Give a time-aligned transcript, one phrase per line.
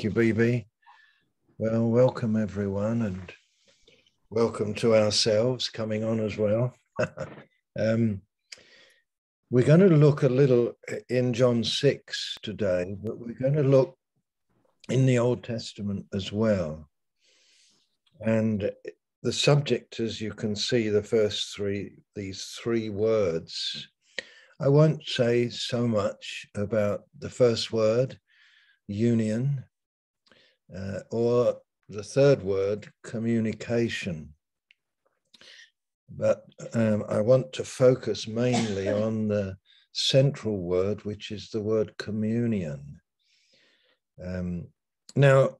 [0.00, 0.64] Thank you, BB.
[1.58, 3.30] Well, welcome everyone, and
[4.30, 6.74] welcome to ourselves coming on as well.
[7.78, 8.22] um,
[9.50, 10.72] we're going to look a little
[11.10, 13.98] in John 6 today, but we're going to look
[14.88, 16.88] in the Old Testament as well.
[18.22, 18.70] And
[19.22, 23.86] the subject, as you can see, the first three, these three words,
[24.58, 28.18] I won't say so much about the first word,
[28.88, 29.64] union,
[30.76, 31.56] uh, or
[31.88, 34.34] the third word, communication.
[36.08, 36.44] But
[36.74, 39.56] um, I want to focus mainly on the
[39.92, 43.00] central word, which is the word communion.
[44.24, 44.68] Um,
[45.16, 45.56] now,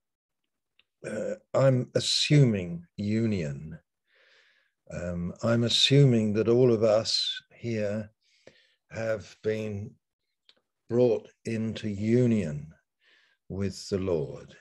[1.07, 3.79] uh, I'm assuming union.
[4.93, 8.11] Um, I'm assuming that all of us here
[8.91, 9.93] have been
[10.89, 12.73] brought into union
[13.49, 14.57] with the Lord,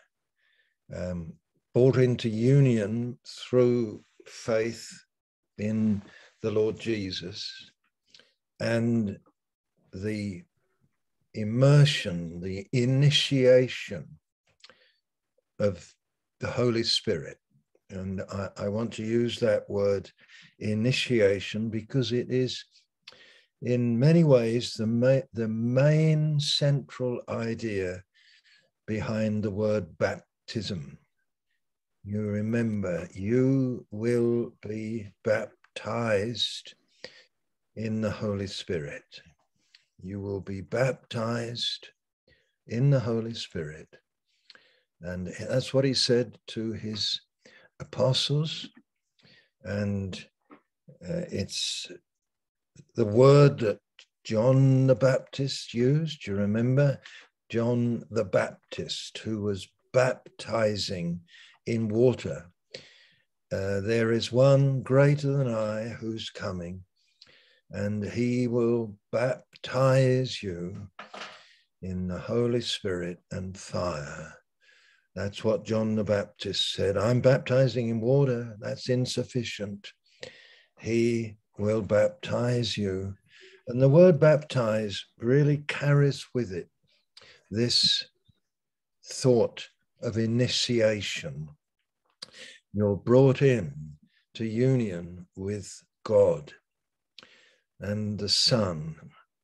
[0.95, 1.33] um,
[1.73, 4.87] brought into union through faith
[5.57, 6.01] in
[6.41, 7.71] the Lord Jesus
[8.59, 9.17] and
[9.93, 10.43] the
[11.33, 14.07] immersion, the initiation
[15.59, 15.93] of
[16.39, 17.37] the Holy Spirit.
[17.89, 20.11] And I, I, want to use that word
[20.59, 22.63] initiation because it is,
[23.63, 28.03] in many ways, the, ma- the main central idea
[28.85, 30.28] behind the word baptism.
[32.03, 36.73] You remember, you will be baptized
[37.75, 39.21] in the Holy Spirit.
[40.01, 41.89] You will be baptized
[42.67, 43.87] in the Holy Spirit.
[45.01, 47.21] And that's what he said to his
[47.79, 48.69] apostles.
[49.63, 50.15] And
[51.03, 51.91] uh, it's
[52.95, 53.79] the word that
[54.23, 56.25] John the Baptist used.
[56.25, 56.99] You remember?
[57.49, 61.21] John the Baptist, who was baptizing
[61.65, 62.49] in water.
[63.51, 66.83] Uh, there is one greater than I who's coming,
[67.71, 70.87] and he will baptize you
[71.81, 74.33] in the Holy Spirit and fire.
[75.15, 76.95] That's what John the Baptist said.
[76.97, 78.55] I'm baptizing in water.
[78.59, 79.91] That's insufficient.
[80.79, 83.15] He will baptize you.
[83.67, 86.69] And the word baptize really carries with it
[87.51, 88.03] this
[89.05, 89.67] thought
[90.01, 91.49] of initiation.
[92.73, 93.73] You're brought in
[94.35, 96.53] to union with God
[97.79, 98.95] and the Son,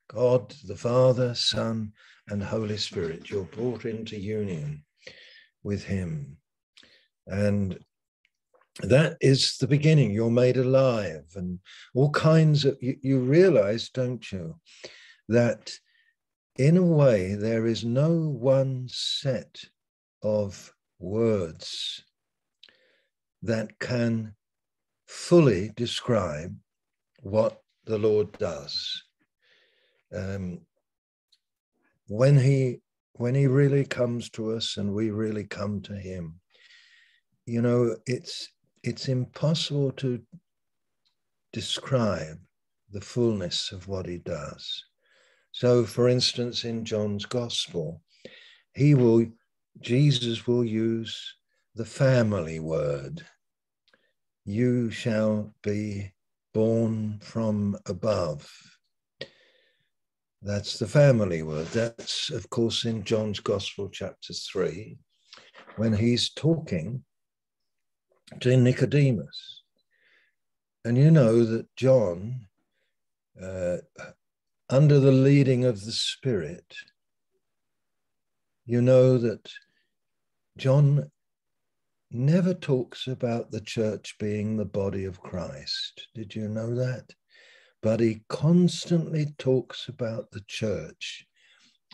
[0.10, 1.94] God, the Father, Son,
[2.28, 3.30] and Holy Spirit.
[3.30, 4.84] You're brought into union
[5.64, 6.38] with Him.
[7.28, 7.80] And
[8.82, 10.12] that is the beginning.
[10.12, 11.60] You're made alive, and
[11.94, 14.56] all kinds of, you, you realize, don't you,
[15.30, 15.72] that
[16.58, 19.64] in a way, there is no one set
[20.26, 22.04] of words
[23.44, 24.34] that can
[25.06, 26.56] fully describe
[27.22, 29.04] what the Lord does.
[30.16, 30.62] Um,
[32.08, 32.82] when he
[33.14, 36.40] when he really comes to us and we really come to him,
[37.46, 38.50] you know, it's
[38.84, 40.22] it's impossible to
[41.54, 42.40] describe
[42.92, 44.84] the fullness of what he does.
[45.52, 48.02] So, for instance, in John's Gospel,
[48.74, 49.26] he will,
[49.82, 51.36] Jesus will use
[51.76, 53.26] the family word.
[54.46, 56.14] You shall be
[56.54, 58.50] born from above.
[60.42, 61.68] That's the family word.
[61.68, 64.98] That's, of course, in John's Gospel, chapter 3,
[65.76, 67.04] when he's talking
[68.40, 69.64] to Nicodemus.
[70.86, 72.48] And you know that John
[73.42, 73.78] uh,
[74.70, 76.76] under the leading of the Spirit,
[78.66, 79.52] you know that
[80.58, 81.12] John
[82.12, 86.08] never talks about the church being the body of Christ.
[86.16, 87.14] Did you know that?
[87.82, 91.26] But he constantly talks about the church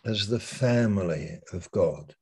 [0.05, 2.15] as the family of God.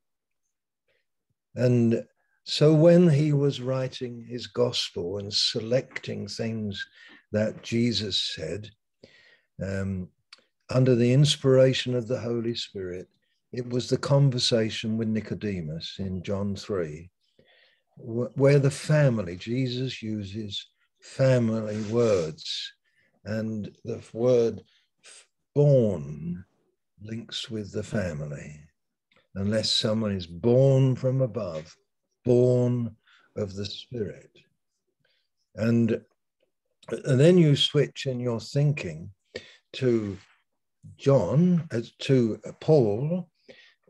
[1.55, 2.03] And
[2.45, 6.83] so when he was writing his gospel and selecting things
[7.31, 8.71] that Jesus said,
[9.63, 10.09] um,
[10.71, 13.07] under the inspiration of the Holy Spirit,
[13.51, 17.09] it was the conversation with Nicodemus in John 3,
[17.97, 20.67] where the family, Jesus uses
[21.01, 22.73] family words,
[23.25, 24.61] and the word
[25.55, 26.45] born
[27.01, 28.59] links with the family.
[29.35, 31.75] Unless someone is born from above,
[32.25, 32.95] born
[33.35, 34.31] of the Spirit.
[35.55, 36.01] And,
[36.91, 39.11] and then you switch in your thinking
[39.73, 40.17] to
[40.97, 43.28] John as to Paul,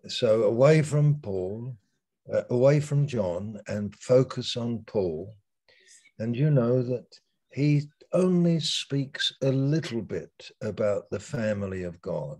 [0.07, 1.75] so away from Paul
[2.33, 5.33] uh, away from John and focus on Paul.
[6.19, 7.07] And you know that
[7.51, 12.39] he only speaks a little bit about the family of God.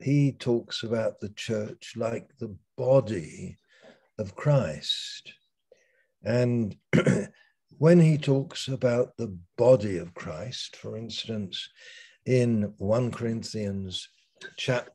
[0.00, 3.56] He talks about the church like the body
[4.18, 5.32] of Christ.
[6.24, 6.76] And
[7.78, 11.68] when he talks about the body of Christ, for instance,
[12.26, 14.08] in 1 Corinthians
[14.56, 14.92] chapter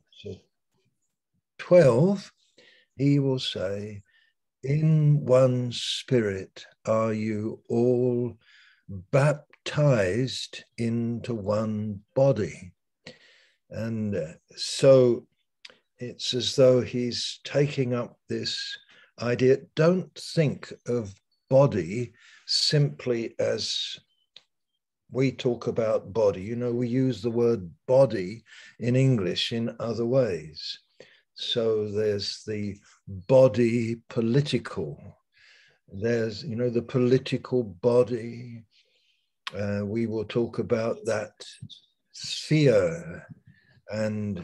[1.58, 2.32] 12,
[2.96, 4.02] he will say,
[4.62, 8.36] In one spirit are you all
[8.88, 12.72] baptized into one body.
[13.70, 15.26] And uh, so
[15.98, 18.78] it's as though he's taking up this
[19.20, 19.58] idea.
[19.74, 21.14] Don't think of
[21.50, 22.12] body
[22.46, 23.98] simply as
[25.10, 26.42] we talk about body.
[26.42, 28.44] You know, we use the word body
[28.78, 30.78] in English in other ways.
[31.38, 32.76] So there's the
[33.06, 34.98] body political.
[35.88, 38.64] There's, you know, the political body.
[39.56, 41.30] Uh, we will talk about that
[42.12, 43.24] sphere
[43.90, 44.40] and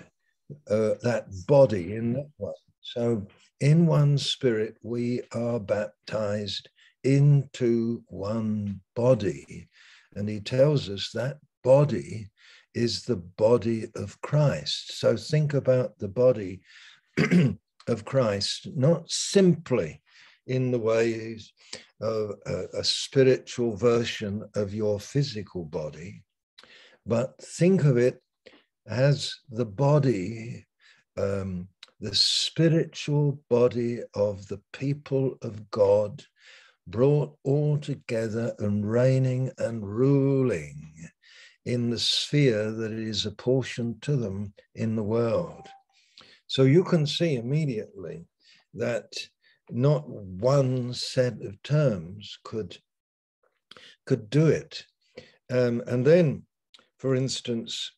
[0.70, 2.54] uh, that body in that one.
[2.80, 3.26] So,
[3.60, 6.68] in one spirit, we are baptized
[7.02, 9.68] into one body.
[10.14, 12.28] And he tells us that body
[12.74, 14.98] is the body of Christ.
[14.98, 16.60] So think about the body
[17.88, 20.02] of Christ, not simply
[20.46, 21.52] in the ways
[22.00, 26.22] of a, a, spiritual version of your physical body,
[27.06, 28.20] but think of it
[28.86, 30.66] as the body,
[31.16, 31.68] um,
[32.00, 36.22] the spiritual body of the people of God,
[36.86, 41.08] brought all together and reigning and ruling
[41.64, 45.66] in the sphere that is apportioned to them in the world.
[46.46, 48.26] So you can see immediately
[48.74, 49.12] that
[49.70, 52.76] not one set of terms could
[54.06, 54.84] could do it.
[55.50, 56.42] Um, and then,
[56.98, 57.90] for instance,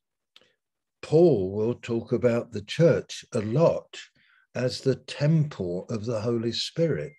[1.03, 3.99] Paul will talk about the church a lot
[4.55, 7.15] as the temple of the Holy Spirit.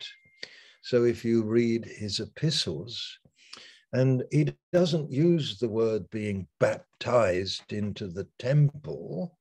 [0.82, 3.20] So if you read his epistles,
[3.94, 9.38] and he doesn't use the word being baptized into the temple.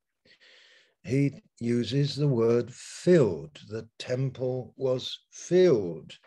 [1.04, 3.58] He uses the word filled.
[3.68, 6.18] The temple was filled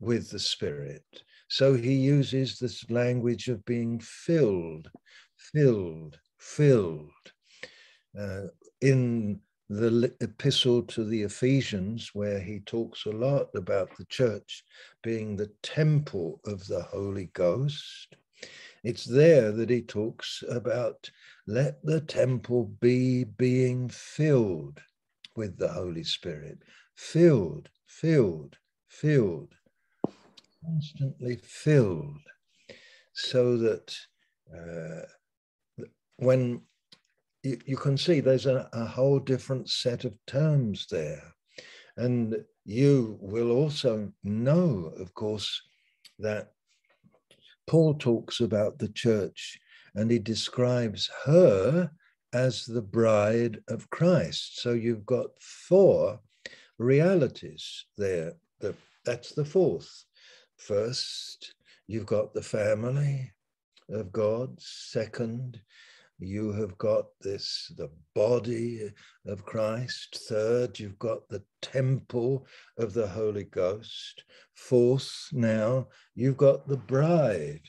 [0.00, 1.04] with the Spirit.
[1.48, 4.90] So he uses this language of being filled,
[5.36, 7.10] filled, filled.
[8.18, 8.48] Uh,
[8.80, 9.40] in
[9.72, 14.64] the epistle to the Ephesians, where he talks a lot about the church
[15.02, 18.16] being the temple of the Holy Ghost.
[18.84, 21.10] It's there that he talks about
[21.46, 24.80] let the temple be being filled
[25.36, 26.58] with the Holy Spirit,
[26.94, 28.58] filled, filled,
[28.88, 29.54] filled,
[30.62, 32.20] constantly filled,
[33.14, 33.96] so that
[34.54, 35.06] uh,
[36.16, 36.60] when
[37.42, 41.22] you, you can see there's a, a whole different set of terms there.
[41.96, 45.60] And you will also know, of course,
[46.18, 46.52] that
[47.66, 49.58] Paul talks about the church
[49.94, 51.90] and he describes her
[52.32, 54.60] as the bride of Christ.
[54.62, 56.20] So you've got four
[56.78, 58.32] realities there.
[58.60, 58.74] The,
[59.04, 60.04] that's the fourth.
[60.56, 61.54] First,
[61.86, 63.32] you've got the family
[63.90, 64.56] of God.
[64.58, 65.60] Second,
[66.22, 68.90] you have got this, the body
[69.26, 70.24] of Christ.
[70.28, 72.46] Third, you've got the temple
[72.78, 74.24] of the Holy Ghost.
[74.54, 77.62] Fourth, now you've got the bride.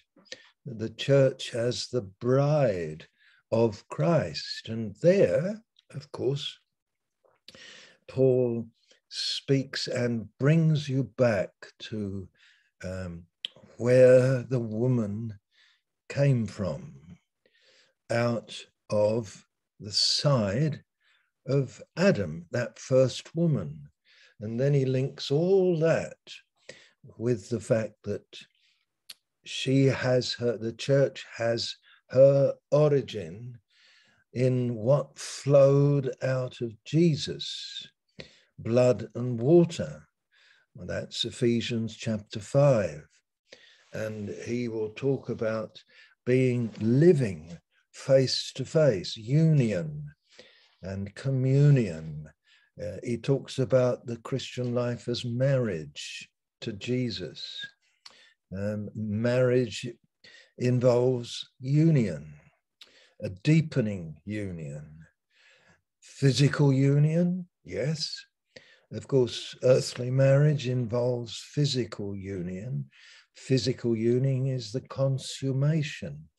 [0.65, 3.07] The church has the bride
[3.51, 4.69] of Christ.
[4.69, 6.59] And there, of course,
[8.07, 8.67] Paul
[9.09, 12.27] speaks and brings you back to
[12.83, 13.23] um,
[13.77, 15.39] where the woman
[16.09, 16.93] came from
[18.13, 18.55] out
[18.89, 19.45] of
[19.79, 20.83] the side
[21.47, 23.89] of Adam, that first woman.
[24.39, 26.17] And then he links all that
[27.17, 28.25] with the fact that
[29.45, 31.75] she has her, the church has
[32.09, 33.57] her origin
[34.33, 37.87] in what flowed out of Jesus,
[38.57, 40.07] blood and water.
[40.75, 43.05] Well, that's Ephesians chapter 5.
[43.93, 45.83] And he will talk about
[46.25, 47.57] being living
[47.93, 50.05] face to face, union
[50.81, 52.27] and communion.
[52.81, 56.27] Uh, he talks about the Christian life as marriage
[56.61, 57.65] to Jesus.
[58.55, 59.87] Um, marriage
[60.57, 62.33] involves union,
[63.21, 64.99] a deepening union.
[66.01, 68.25] Physical union, yes.
[68.91, 72.89] Of course, earthly marriage involves physical union.
[73.35, 76.29] Physical union is the consummation.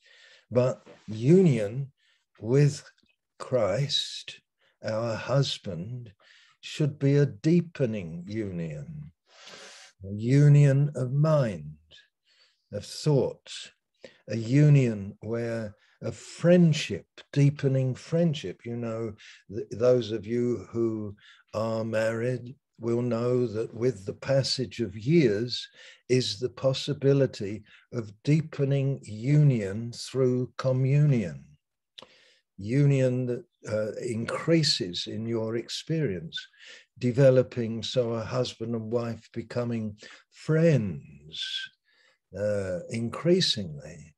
[0.54, 1.90] But union
[2.38, 2.84] with
[3.40, 4.38] Christ,
[4.84, 6.12] our husband,
[6.61, 9.11] should be a deepening union,
[10.08, 11.75] a union of mind,
[12.73, 13.50] of thought,
[14.28, 18.64] a union where a friendship, deepening friendship.
[18.64, 19.14] You know,
[19.52, 21.16] th- those of you who
[21.52, 25.69] are married will know that with the passage of years
[26.09, 27.62] is the possibility
[27.93, 31.45] of deepening union through communion.
[32.57, 36.38] Union that uh, increases in your experience,
[36.99, 39.97] developing so a husband and wife becoming
[40.31, 41.71] friends
[42.38, 44.14] uh, increasingly.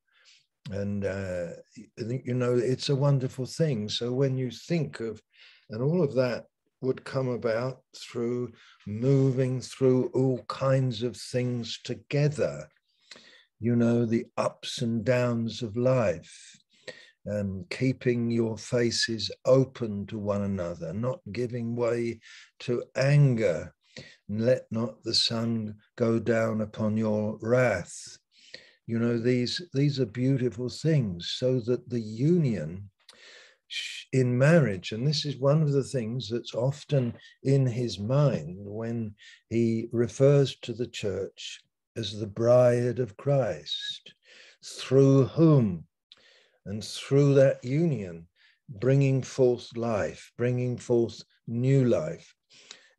[0.70, 1.48] And, uh,
[1.96, 3.88] you know, it's a wonderful thing.
[3.88, 5.22] So when you think of,
[5.70, 6.46] and all of that
[6.80, 8.52] would come about through
[8.86, 12.68] moving through all kinds of things together.
[13.58, 16.56] You know, the ups and downs of life,
[17.30, 22.20] um, keeping your faces open to one another, not giving way
[22.60, 23.74] to anger.
[24.28, 28.18] Let not the sun go down upon your wrath.
[28.86, 32.90] You know, these, these are beautiful things so that the union
[34.12, 34.92] in marriage.
[34.92, 39.14] And this is one of the things that's often in his mind when
[39.50, 41.60] he refers to the church
[41.96, 44.14] as the bride of Christ,
[44.64, 45.84] through whom
[46.66, 48.26] and through that union,
[48.68, 52.34] bringing forth life, bringing forth new life,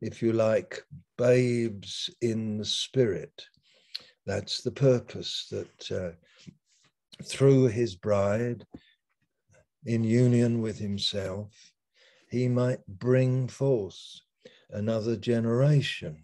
[0.01, 0.81] if you like,
[1.17, 3.43] babes in the spirit.
[4.25, 6.11] That's the purpose that uh,
[7.23, 8.65] through his bride,
[9.85, 11.71] in union with himself,
[12.29, 13.97] he might bring forth
[14.71, 16.23] another generation.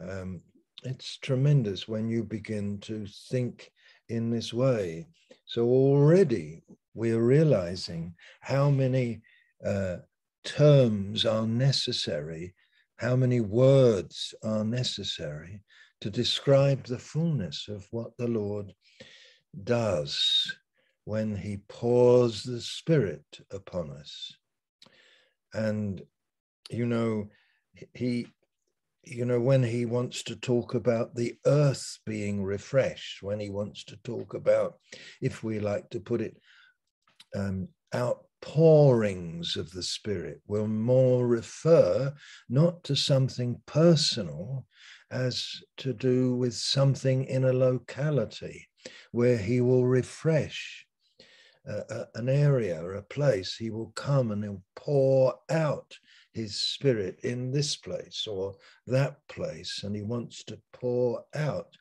[0.00, 0.40] Um,
[0.82, 3.70] it's tremendous when you begin to think
[4.08, 5.06] in this way.
[5.44, 6.62] So already
[6.94, 9.22] we're realizing how many
[9.64, 9.96] uh,
[10.44, 12.54] terms are necessary,
[12.96, 15.62] how many words are necessary
[16.00, 18.72] to describe the fullness of what the Lord
[19.64, 20.56] does
[21.04, 24.32] when he pours the Spirit upon us.
[25.52, 26.02] And,
[26.70, 27.28] you know,
[27.94, 28.26] he,
[29.04, 33.84] you know, when he wants to talk about the earth being refreshed, when he wants
[33.84, 34.74] to talk about,
[35.20, 36.36] if we like to put it,
[37.34, 42.14] um, outpourings of the Spirit, will more refer
[42.48, 44.66] not to something personal
[45.10, 48.68] as to do with something in a locality
[49.10, 50.86] where he will refresh
[51.64, 55.98] an area or a place, he will come and he'll pour out
[56.32, 58.54] his spirit in this place or
[58.86, 61.76] that place, and he wants to pour out.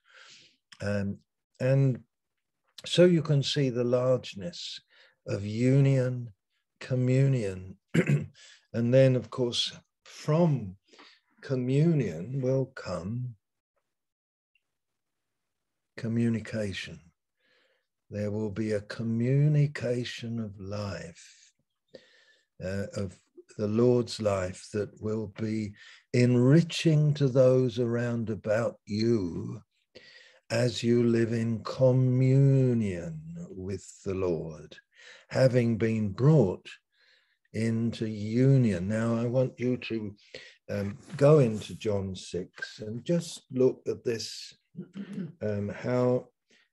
[0.81, 1.17] Um,
[1.59, 1.99] and
[2.85, 4.79] so you can see the largeness
[5.27, 6.33] of union,
[6.79, 9.71] communion, and then, of course,
[10.03, 10.75] from
[11.41, 13.35] communion will come
[15.97, 16.99] communication
[18.09, 21.53] there will be a communication of life,
[22.63, 23.17] uh, of
[23.57, 25.73] the Lord's life that will be
[26.13, 29.61] enriching to those around about you
[30.49, 34.75] as you live in communion with the Lord,
[35.29, 36.67] having been brought
[37.53, 38.87] into union.
[38.87, 40.15] Now, I want you to
[40.69, 44.55] um, go into John 6 and just look at this
[45.41, 46.27] um, how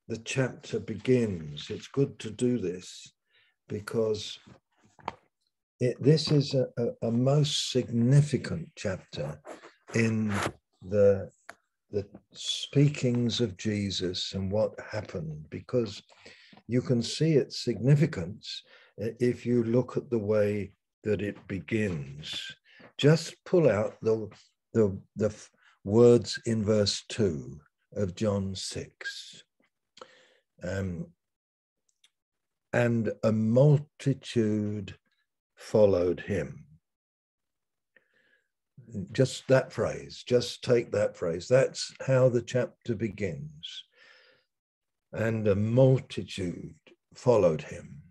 [0.08, 1.68] the chapter begins.
[1.70, 3.12] It's good to do this
[3.68, 4.38] because
[5.80, 9.40] it, this is a, a, a, most significant chapter
[9.94, 10.32] in
[10.88, 11.30] the,
[11.90, 16.02] the speakings of Jesus and what happened because
[16.68, 18.62] you can see its significance
[18.96, 20.72] if you look at the way
[21.04, 22.40] that it begins.
[22.96, 24.28] Just pull out the,
[24.72, 25.34] the, the
[25.84, 27.60] words in verse 2
[27.96, 29.44] of John 6.
[30.62, 31.06] Um,
[32.72, 34.96] and a multitude
[35.56, 36.64] followed him.
[39.12, 41.48] Just that phrase, just take that phrase.
[41.48, 43.84] That's how the chapter begins.
[45.12, 46.74] And a multitude
[47.14, 48.02] followed him.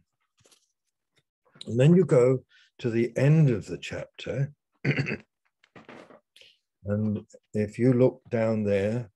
[1.68, 2.40] And then you go
[2.80, 4.52] to the end of the chapter.
[6.86, 9.10] and if you look down there,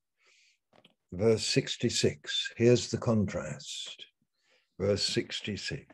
[1.12, 2.54] verse 66.
[2.58, 4.06] Here's the contrast.
[4.80, 5.86] Verse 66.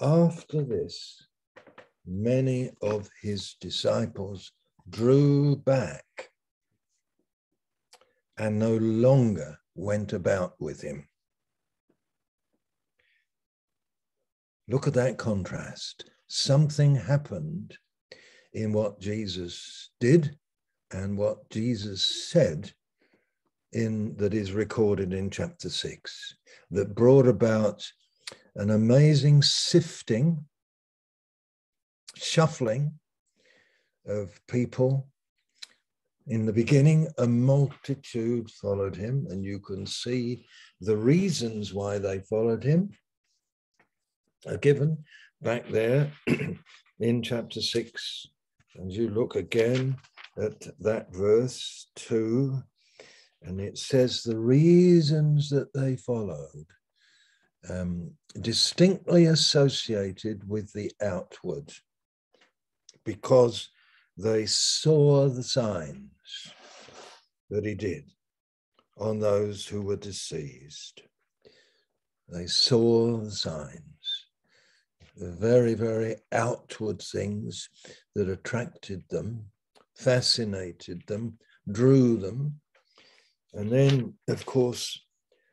[0.00, 1.26] After this,
[2.06, 4.52] many of his disciples
[4.90, 6.30] drew back
[8.36, 11.08] and no longer went about with him.
[14.68, 16.10] Look at that contrast.
[16.26, 17.76] Something happened
[18.52, 20.38] in what Jesus did
[20.90, 22.72] and what Jesus said
[23.74, 26.36] in that is recorded in chapter 6
[26.70, 27.84] that brought about
[28.56, 30.44] an amazing sifting
[32.16, 32.92] shuffling
[34.06, 35.08] of people.
[36.28, 40.46] In the beginning a multitude followed him and you can see
[40.80, 42.90] the reasons why they followed him
[44.46, 44.98] are given
[45.42, 46.12] back there
[47.00, 48.26] in chapter 6
[48.76, 49.96] and you look again
[50.38, 52.62] at that verse 2
[53.44, 56.66] and it says the reasons that they followed
[57.68, 58.10] um,
[58.40, 61.72] distinctly associated with the outward
[63.04, 63.68] because
[64.16, 66.08] they saw the signs
[67.50, 68.04] that he did
[68.98, 71.02] on those who were deceased.
[72.28, 74.26] They saw the signs,
[75.16, 77.68] the very, very outward things
[78.14, 79.46] that attracted them,
[79.96, 81.38] fascinated them,
[81.70, 82.60] drew them.
[83.54, 85.00] And then, of course,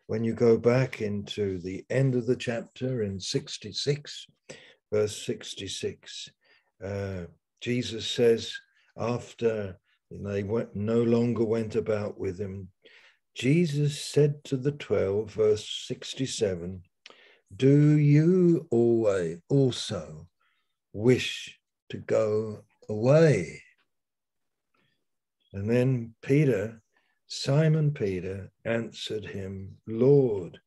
[0.07, 4.27] when you go back into the end of the chapter in 66,
[4.91, 6.29] verse 66,
[6.83, 7.21] uh,
[7.61, 8.53] Jesus says,
[8.97, 9.77] after
[10.09, 12.69] they went, no longer went about with him,
[13.35, 16.81] Jesus said to the 12, verse 67,
[17.55, 20.27] Do you always also
[20.91, 21.57] wish
[21.89, 23.61] to go away?
[25.53, 26.81] And then Peter,
[27.33, 30.59] Simon Peter, answered him, Lord,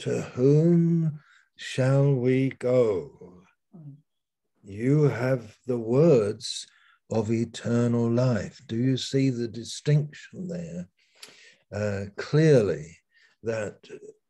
[0.00, 1.20] to whom
[1.56, 3.44] shall we go?
[4.62, 6.66] you have the words
[7.10, 8.60] of eternal life.
[8.66, 10.86] Do you see the distinction there?
[11.72, 12.98] Uh, clearly,
[13.42, 13.88] that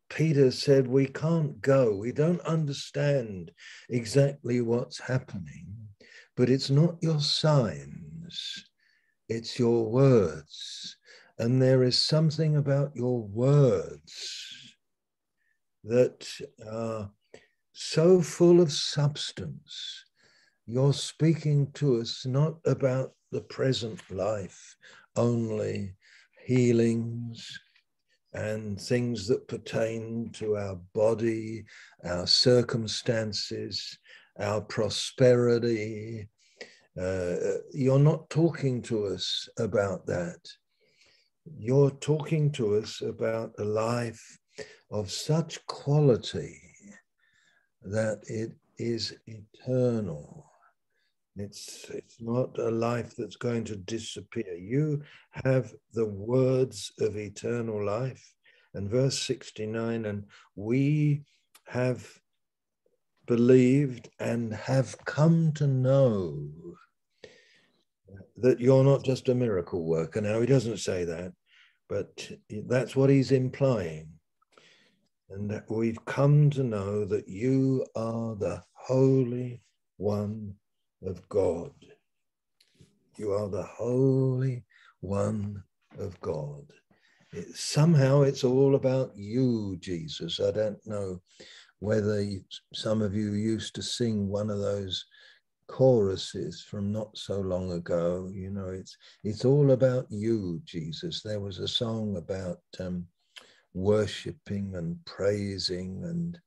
[0.09, 1.93] Peter said, We can't go.
[1.97, 3.51] We don't understand
[3.89, 5.67] exactly what's happening,
[6.37, 8.69] but it's not your signs,
[9.27, 10.96] it's your words.
[11.39, 14.75] And there is something about your words
[15.83, 16.27] that
[16.69, 17.11] are
[17.73, 20.05] so full of substance
[20.69, 24.75] you're speaking to us not about the present life
[25.15, 25.95] only,
[26.45, 27.59] healings
[28.33, 31.63] and things that pertain to our body,
[32.03, 33.97] our circumstances,
[34.39, 36.27] our prosperity.
[37.01, 37.35] Uh,
[37.73, 40.39] you're not talking to us about that.
[41.57, 44.39] You're talking to us about a life
[44.91, 46.59] of such quality
[47.83, 50.47] that it is eternal
[51.39, 54.55] it's, it's not a life that's going to disappear.
[54.55, 55.03] You
[55.45, 58.33] have the words of eternal life.
[58.73, 61.23] And verse 69 and we
[61.67, 62.07] have
[63.27, 66.49] believed and have come to know
[68.37, 70.21] that you're not just a miracle worker.
[70.21, 71.33] Now, he doesn't say that,
[71.89, 72.29] but
[72.67, 74.09] that's what he's implying.
[75.29, 79.61] And we've come to know that you are the Holy
[79.97, 80.55] One
[81.05, 81.73] of God.
[83.17, 84.63] You are the Holy
[85.01, 85.63] One
[85.99, 86.63] of God.
[87.33, 90.39] It, somehow it's all about you, Jesus.
[90.39, 91.21] I don't know
[91.79, 92.41] whether you,
[92.73, 95.05] some of you used to sing one of those
[95.67, 98.29] choruses from not so long ago.
[98.33, 101.21] You know, it's it's all about you, Jesus.
[101.21, 103.05] There was a song about um,
[103.73, 106.39] worshiping and praising and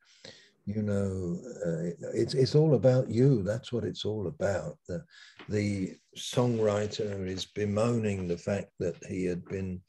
[0.67, 3.43] you know, uh, it's it's all about you.
[3.43, 4.79] That's what it's all about.
[4.87, 5.05] The
[5.49, 9.81] the songwriter is bemoaning the fact that he had been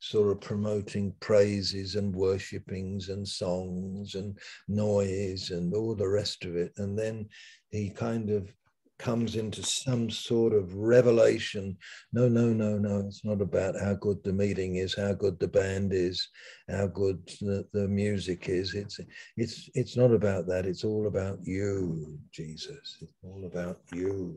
[0.00, 6.56] sort of promoting praises and worshippings and songs and noise and all the rest of
[6.56, 7.28] it, and then
[7.70, 8.52] he kind of
[8.98, 11.76] comes into some sort of revelation.
[12.12, 13.00] No, no, no, no.
[13.06, 16.28] It's not about how good the meeting is, how good the band is,
[16.68, 18.74] how good the, the music is.
[18.74, 18.98] It's
[19.36, 20.66] it's it's not about that.
[20.66, 22.98] It's all about you, Jesus.
[23.00, 24.36] It's all about you.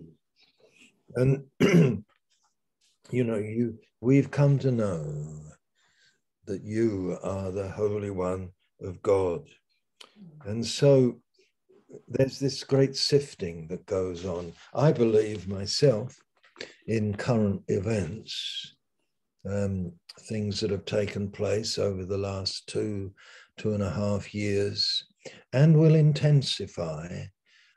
[1.16, 1.44] And
[3.12, 5.42] you know, you we've come to know
[6.46, 8.50] that you are the Holy One
[8.82, 9.48] of God.
[10.46, 11.22] And so
[12.08, 14.54] there's this great sifting that goes on.
[14.74, 16.20] I believe myself
[16.88, 18.76] in current events,
[19.50, 23.14] um, things that have taken place over the last two,
[23.58, 25.06] two and a half years,
[25.54, 27.24] and will intensify.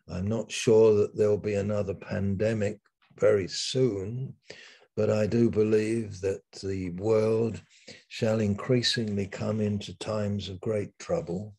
[0.09, 2.81] I'm not sure that there'll be another pandemic
[3.18, 4.35] very soon,
[4.96, 7.62] but I do believe that the world
[8.09, 11.55] shall increasingly come into times of great trouble.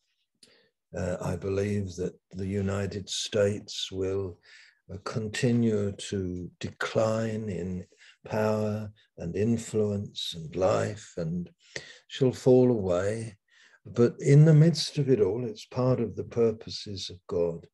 [0.96, 4.38] Uh, I believe that the United States will
[4.92, 7.84] uh, continue to decline in
[8.26, 11.50] power and influence and life and
[12.08, 13.36] shall fall away.
[13.86, 17.66] But in the midst of it all, it's part of the purposes of God,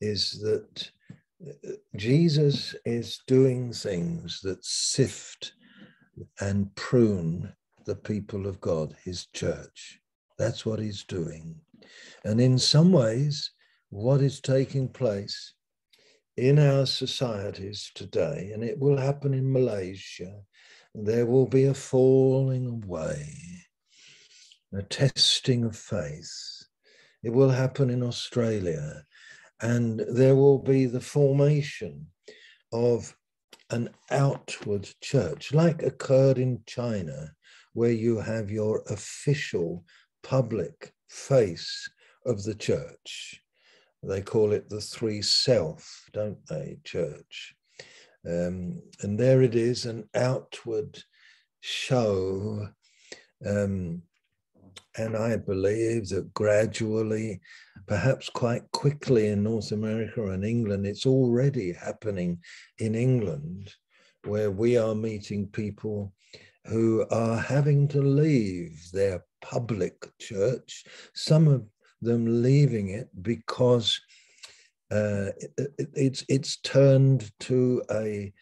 [0.00, 0.90] is that
[1.46, 5.52] uh, Jesus is doing things that sift
[6.40, 7.52] and prune
[7.84, 9.98] the people of God, his church.
[10.38, 11.60] That's what he's doing.
[12.24, 13.50] And in some ways,
[13.90, 15.54] what is taking place
[16.36, 20.42] in our societies today, and it will happen in Malaysia,
[20.94, 23.34] there will be a falling away,
[24.72, 26.30] a testing of faith.
[27.22, 29.04] It will happen in Australia,
[29.60, 32.06] and there will be the formation
[32.72, 33.16] of
[33.70, 37.32] an outward church, like occurred in China,
[37.72, 39.84] where you have your official
[40.22, 41.88] public face
[42.26, 43.42] of the church.
[44.02, 47.54] They call it the three self, don't they, church?
[48.26, 51.02] Um, and there it is, an outward
[51.60, 52.68] show.
[53.44, 54.02] Um,
[54.96, 57.40] and I believe that gradually,
[57.86, 62.38] perhaps quite quickly in North America and England, it's already happening
[62.78, 63.72] in England,
[64.24, 66.12] where we are meeting people
[66.66, 71.64] who are having to leave their public church, some of
[72.00, 74.00] them leaving it because
[74.90, 78.32] uh, it, it's it's turned to a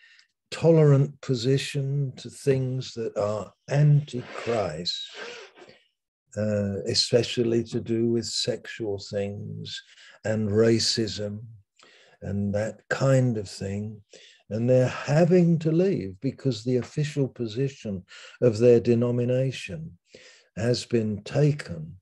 [0.50, 5.08] tolerant position to things that are anti-Christ,
[6.36, 9.82] uh, especially to do with sexual things
[10.24, 11.40] and racism
[12.22, 14.00] and that kind of thing.
[14.48, 18.04] And they're having to leave because the official position
[18.40, 19.98] of their denomination
[20.56, 21.96] has been taken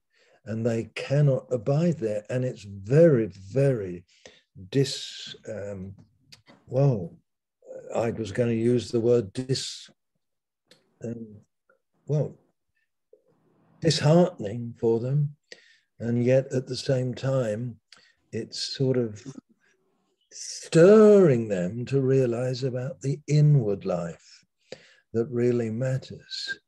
[0.46, 2.24] and they cannot abide there.
[2.30, 4.04] And it's very, very
[4.70, 5.94] dis, um,
[6.66, 7.14] well,
[7.94, 9.88] I was going to use the word dis,
[11.02, 11.26] um,
[12.06, 12.36] well,
[13.80, 15.36] disheartening for them.
[15.98, 17.76] And yet at the same time,
[18.32, 19.24] it's sort of
[20.30, 24.44] stirring them to realize about the inward life
[25.12, 26.58] that really matters.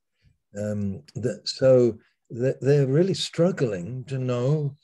[0.59, 1.99] Um, that so
[2.31, 4.77] they're really struggling to know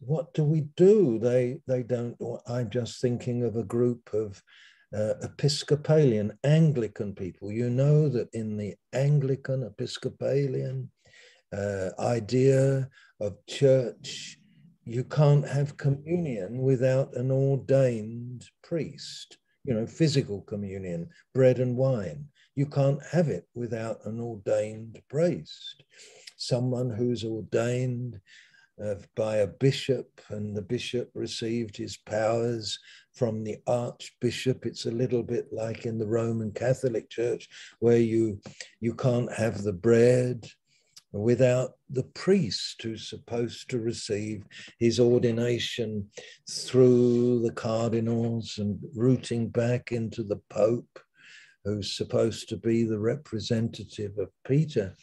[0.00, 1.18] what do we do.
[1.18, 2.16] They they don't.
[2.46, 4.42] I'm just thinking of a group of
[4.94, 7.50] uh, Episcopalian Anglican people.
[7.52, 10.90] You know that in the Anglican Episcopalian
[11.56, 12.88] uh, idea
[13.20, 14.38] of church,
[14.84, 19.38] you can't have communion without an ordained priest.
[19.64, 22.28] You know, physical communion, bread and wine.
[22.56, 25.84] You can't have it without an ordained priest
[26.36, 28.20] someone who's ordained
[28.82, 32.78] uh, by a bishop, and the bishop received his powers
[33.14, 34.66] from the archbishop.
[34.66, 38.38] It's a little bit like in the Roman Catholic Church, where you
[38.80, 40.46] you can't have the bread
[41.12, 44.44] without the priest who's supposed to receive
[44.78, 46.06] his ordination
[46.50, 50.98] through the cardinals and rooting back into the pope
[51.66, 54.94] who's supposed to be the representative of Peter.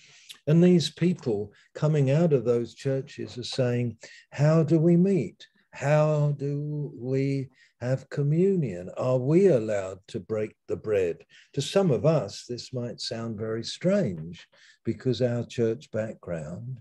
[0.47, 3.97] And these people coming out of those churches are saying,
[4.31, 5.45] How do we meet?
[5.71, 7.49] How do we
[7.81, 8.89] have communion?
[8.97, 11.17] Are we allowed to break the bread?
[11.53, 14.47] To some of us, this might sound very strange
[14.85, 16.79] because our church background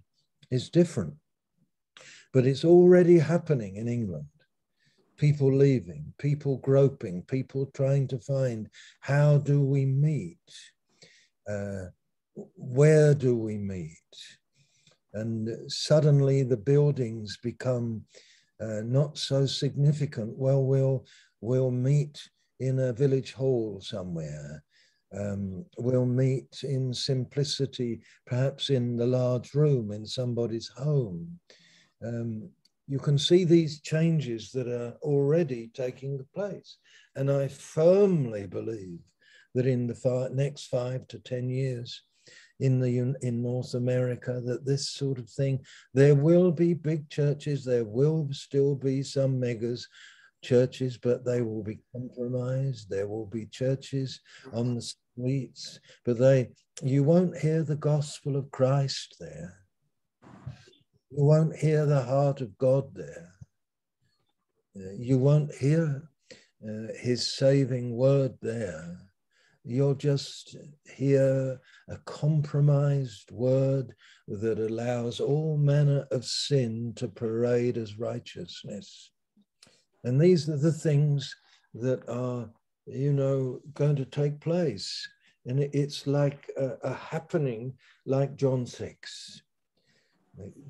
[0.51, 1.15] is different.
[2.33, 4.27] But it's already happening in England.
[5.23, 8.69] People leaving, people groping, people trying to find
[9.03, 10.39] how do we meet?
[11.49, 11.87] Uh,
[12.57, 14.17] where do we meet?
[15.15, 18.03] And suddenly the buildings become
[18.61, 20.37] uh, not so significant.
[20.37, 21.07] Well, we'll
[21.41, 22.21] we'll meet
[22.61, 24.65] in a village hall somewhere.
[25.17, 31.39] Um, we'll meet in simplicity, perhaps in the large room in somebody's home.
[32.05, 32.51] Um,
[32.87, 36.79] you can see these changes that are already taking place.
[37.17, 39.01] And I firmly believe
[39.55, 42.03] that in the next five to 10 years,
[42.61, 45.59] in the in North America that this sort of thing
[45.95, 49.89] there will be big churches there will still be some megas
[50.43, 54.21] churches but they will be compromised there will be churches
[54.53, 56.51] on the streets but they
[56.83, 59.62] you won't hear the gospel of Christ there
[61.15, 63.33] you won't hear the heart of God there
[64.75, 66.03] you won't hear
[66.67, 68.99] uh, his saving word there,
[69.65, 73.95] you'll just hear a compromised word
[74.29, 79.11] that allows all manner of sin to parade as righteousness.
[80.05, 81.35] And these are the things
[81.75, 82.49] that are,
[82.87, 85.07] you know, going to take place.
[85.47, 87.75] And it's like a, a happening
[88.07, 89.43] like John 6,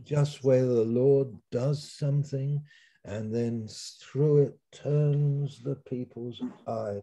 [0.04, 2.62] just where the Lord does something
[3.04, 3.68] and then
[4.00, 7.00] through it turns the people's eye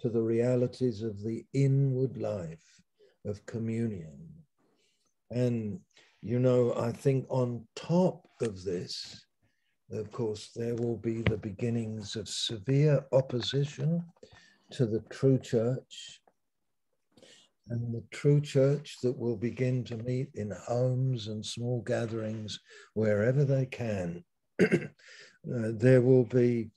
[0.00, 2.82] to the realities of the inward life
[3.24, 4.16] of communion.
[5.30, 5.80] And,
[6.20, 9.24] you know, I think on top of this,
[9.92, 14.04] of course, there will be the beginnings of severe opposition
[14.72, 16.20] to the true church.
[17.68, 22.60] And the true church that will begin to meet in homes and small gatherings
[22.94, 24.24] wherever they can.
[24.62, 24.76] uh,
[25.44, 26.70] there will be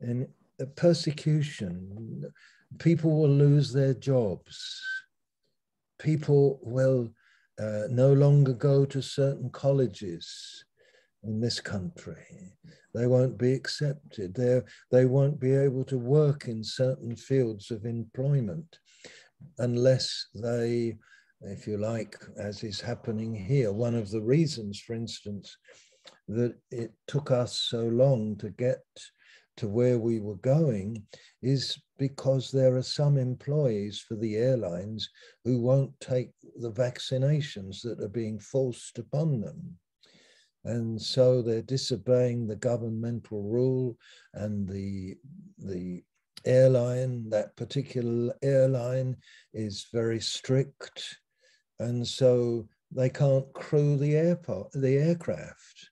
[0.00, 0.26] an,
[0.58, 2.24] a persecution.
[2.78, 4.82] People will lose their jobs.
[5.98, 7.10] People will
[7.60, 10.64] uh, no longer go to certain colleges
[11.24, 12.54] in this country.
[12.94, 14.34] They won't be accepted.
[14.34, 18.78] They they won't be able to work in certain fields of employment
[19.58, 20.96] unless they,
[21.42, 23.72] if you like, as is happening here.
[23.72, 25.56] One of the reasons, for instance,
[26.28, 28.80] that it took us so long to get
[29.56, 31.02] to where we were going
[31.42, 35.10] is because there are some employees for the airlines
[35.44, 39.76] who won't take the vaccinations that are being forced upon them.
[40.64, 43.96] And so they're disobeying the governmental rule
[44.34, 45.16] and the,
[45.58, 46.02] the
[46.44, 49.16] airline, that particular airline
[49.54, 51.18] is very strict.
[51.78, 55.90] And so they can't crew the airport, the aircraft.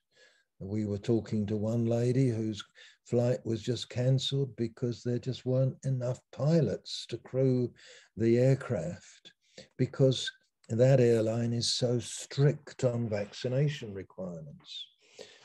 [0.59, 2.63] We were talking to one lady whose
[3.05, 7.71] flight was just cancelled because there just weren't enough pilots to crew
[8.17, 9.31] the aircraft
[9.77, 10.29] because
[10.69, 14.85] that airline is so strict on vaccination requirements.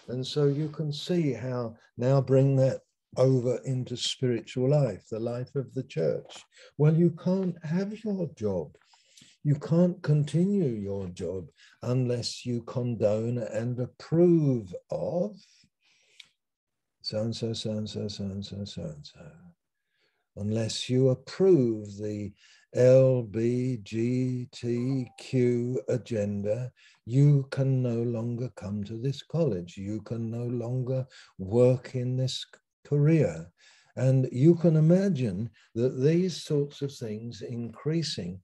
[0.09, 2.81] And so you can see how now bring that
[3.17, 6.45] over into spiritual life, the life of the church.
[6.79, 8.77] Well, you can't have your job.
[9.43, 11.49] You can't continue your job
[11.83, 15.37] unless you condone and approve of
[17.05, 19.21] so and so, so and so, so and so, so and so.
[20.37, 22.33] Unless you approve the
[22.75, 23.77] LBGTQ
[25.91, 26.73] agenda,
[27.05, 29.77] you can no longer come to this college.
[29.77, 32.43] You can no longer work in this
[32.85, 33.51] career.
[33.97, 38.41] And you can imagine that these sorts of things increasing,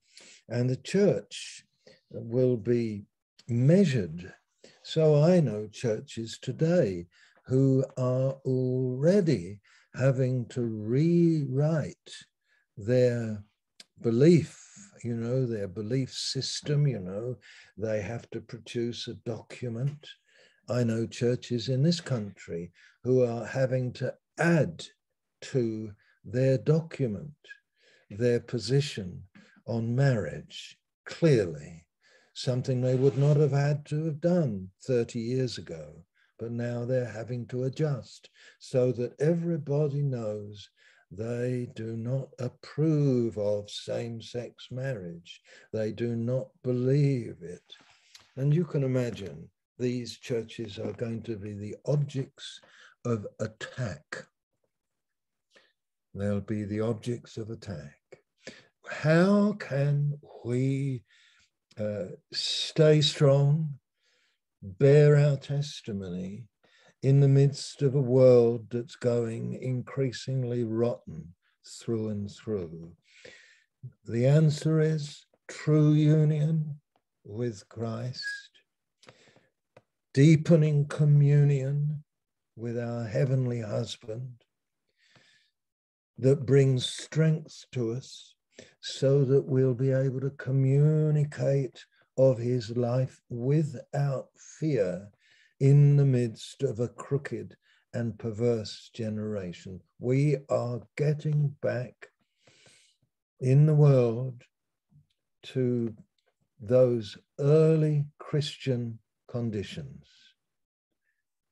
[0.48, 1.64] and the church
[2.10, 3.04] will be
[3.48, 4.32] measured.
[4.82, 7.06] So I know churches today
[7.46, 9.60] who are already
[9.94, 11.96] having to rewrite
[12.76, 13.42] their
[14.00, 14.56] belief,
[15.02, 17.36] you know, their belief system, you know,
[17.76, 20.08] they have to produce a document.
[20.68, 22.70] I know churches in this country
[23.02, 24.84] who are having to add
[25.42, 25.92] to
[26.24, 27.32] their document
[28.10, 29.22] their position
[29.66, 31.86] on marriage clearly,
[32.34, 36.04] something they would not have had to have done 30 years ago.
[36.38, 40.70] But now they're having to adjust so that everybody knows
[41.10, 45.40] they do not approve of same sex marriage.
[45.72, 47.74] They do not believe it.
[48.36, 52.60] And you can imagine these churches are going to be the objects
[53.04, 54.26] of attack.
[56.14, 57.96] They'll be the objects of attack.
[58.88, 61.04] How can we
[61.78, 63.74] uh, stay strong,
[64.62, 66.44] bear our testimony,
[67.02, 71.34] in the midst of a world that's going increasingly rotten
[71.66, 72.92] through and through?
[74.06, 76.80] The answer is true union
[77.24, 78.50] with Christ,
[80.12, 82.02] deepening communion
[82.60, 84.28] with our heavenly husband
[86.18, 88.34] that brings strength to us
[88.80, 91.82] so that we'll be able to communicate
[92.18, 94.26] of his life without
[94.58, 95.08] fear
[95.60, 97.56] in the midst of a crooked
[97.94, 99.80] and perverse generation.
[99.98, 102.08] We are getting back
[103.40, 104.42] in the world
[105.42, 105.94] to
[106.60, 110.19] those early Christian conditions.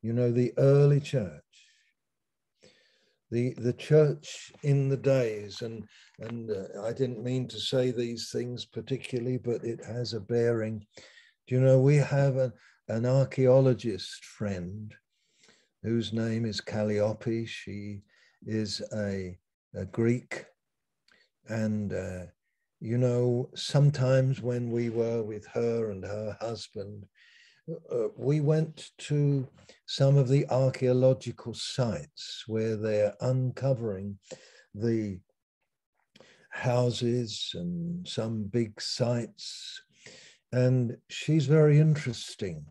[0.08, 1.68] You know, the early church,
[3.30, 5.86] the, the church in the days, and,
[6.18, 10.86] and uh, I didn't mean to say these things particularly, but it has a bearing.
[11.46, 12.54] Do you know, we have a,
[12.88, 14.94] an archaeologist friend
[15.82, 17.44] whose name is Calliope.
[17.44, 18.00] She
[18.46, 19.36] is a
[19.74, 20.46] a Greek.
[21.50, 22.22] And, uh,
[22.80, 27.04] you know, sometimes when we were with her and her husband,
[27.92, 29.46] uh, we went to
[29.86, 34.18] some of the archaeological sites where they're uncovering
[34.74, 35.18] the
[36.50, 39.80] houses and some big sites.
[40.52, 42.64] And she's very interesting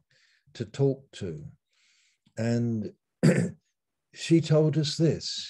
[0.54, 1.44] to talk to.
[2.38, 2.92] And
[4.14, 5.50] she told us this.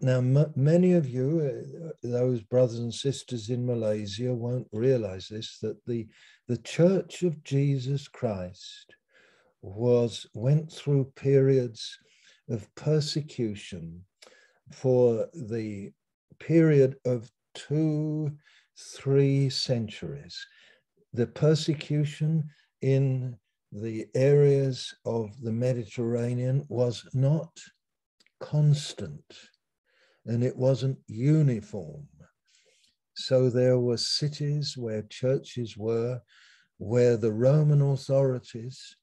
[0.00, 0.20] Now,
[0.56, 6.06] many of you, uh, those brothers and sisters in Malaysia, won't realize this that the,
[6.46, 8.94] the Church of Jesus Christ
[9.62, 11.98] was went through periods
[12.50, 14.04] of persecution
[14.70, 15.90] for the
[16.38, 18.30] period of two,
[18.76, 20.46] three centuries.
[21.14, 22.44] The persecution
[22.82, 23.36] in
[23.72, 27.58] the areas of the Mediterranean was not
[28.40, 29.24] constant
[30.26, 32.06] and it wasn't uniform.
[33.14, 36.20] So there were cities where churches were,
[36.78, 38.96] where the Roman authorities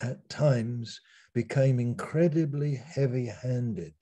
[0.00, 1.00] at times
[1.34, 3.94] became incredibly heavy handed.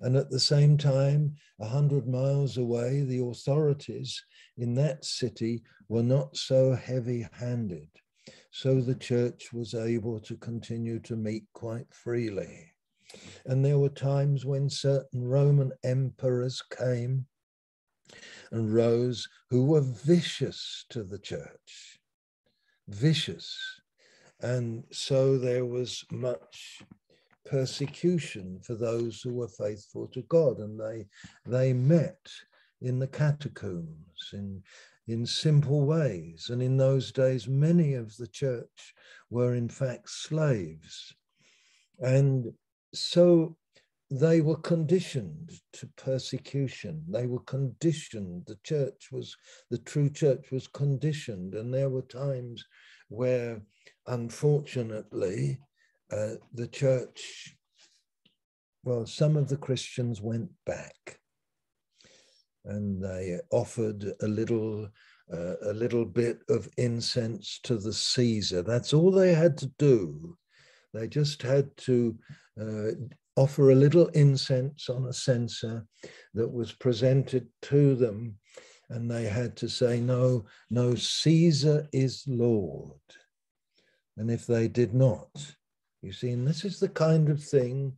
[0.00, 4.22] And at the same time, a hundred miles away, the authorities
[4.56, 7.88] in that city were not so heavy handed.
[8.50, 12.72] So the church was able to continue to meet quite freely.
[13.44, 17.26] And there were times when certain Roman emperors came
[18.50, 22.00] and rose who were vicious to the church,
[22.88, 23.56] vicious.
[24.40, 26.82] And so there was much
[27.44, 31.06] persecution for those who were faithful to God, and they
[31.46, 32.30] they met
[32.80, 34.62] in the catacombs in
[35.06, 36.50] in simple ways.
[36.50, 38.94] And in those days, many of the church
[39.28, 41.14] were in fact slaves.
[41.98, 42.52] And
[42.94, 43.56] so
[44.10, 47.04] they were conditioned to persecution.
[47.08, 48.44] They were conditioned.
[48.46, 49.36] The church was,
[49.70, 51.54] the true church was conditioned.
[51.54, 52.64] And there were times
[53.08, 53.62] where,
[54.08, 55.60] unfortunately,
[56.12, 57.56] uh, the church,
[58.82, 61.20] well, some of the Christians went back
[62.64, 64.88] and they offered a little
[65.32, 68.62] uh, a little bit of incense to the Caesar.
[68.62, 70.36] That's all they had to do.
[70.92, 72.18] They just had to
[72.60, 72.90] uh,
[73.36, 75.86] offer a little incense on a censer
[76.34, 78.36] that was presented to them,
[78.88, 82.98] and they had to say, No, no, Caesar is Lord.
[84.16, 85.54] And if they did not,
[86.02, 87.92] you see, and this is the kind of thing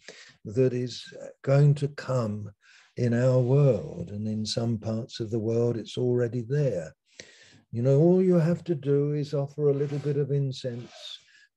[0.44, 1.04] that is
[1.42, 2.50] going to come
[2.96, 4.10] in our world.
[4.10, 6.92] And in some parts of the world, it's already there.
[7.70, 10.92] You know, all you have to do is offer a little bit of incense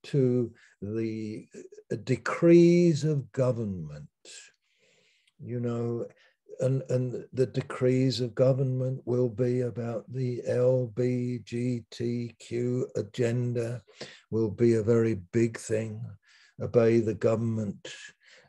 [0.03, 0.51] to
[0.93, 1.47] the
[1.91, 4.07] uh, decrees of government.
[5.39, 6.05] You know,
[6.59, 11.83] and, and the decrees of government will be about the LBGTQ
[12.95, 13.81] agenda,
[14.31, 16.01] will be a very big thing.
[16.61, 17.93] Obey the government,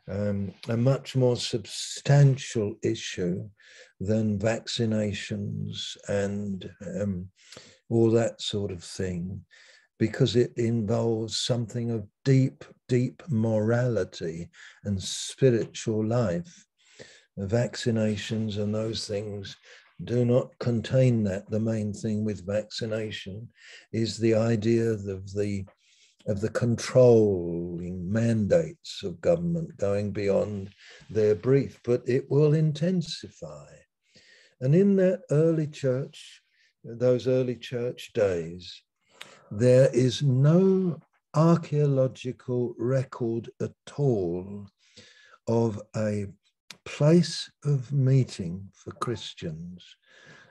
[0.09, 3.49] um, a much more substantial issue
[3.99, 6.69] than vaccinations and
[7.01, 7.27] um,
[7.89, 9.43] all that sort of thing,
[9.99, 14.49] because it involves something of deep, deep morality
[14.83, 16.65] and spiritual life.
[17.39, 19.57] Vaccinations and those things
[20.03, 21.49] do not contain that.
[21.49, 23.47] The main thing with vaccination
[23.91, 25.65] is the idea of the
[26.27, 30.69] of the controlling mandates of government going beyond
[31.09, 33.67] their brief, but it will intensify.
[34.59, 36.41] And in that early church,
[36.83, 38.81] those early church days,
[39.51, 40.99] there is no
[41.33, 44.67] archaeological record at all
[45.47, 46.25] of a
[46.85, 49.85] place of meeting for Christians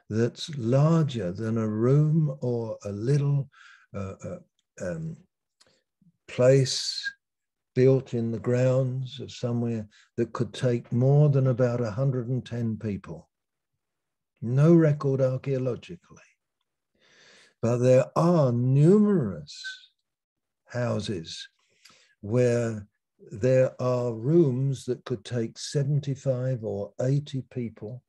[0.08, 3.48] that's larger than a room or a little
[3.94, 4.38] uh, uh,
[4.80, 5.16] um,
[6.28, 7.02] place
[7.74, 13.28] built in the grounds of somewhere that could take more than about 110 people.
[14.40, 16.22] No record archaeologically.
[17.62, 19.90] But there are numerous
[20.66, 21.48] houses
[22.20, 22.86] where
[23.32, 28.02] there are rooms that could take 75 or 80 people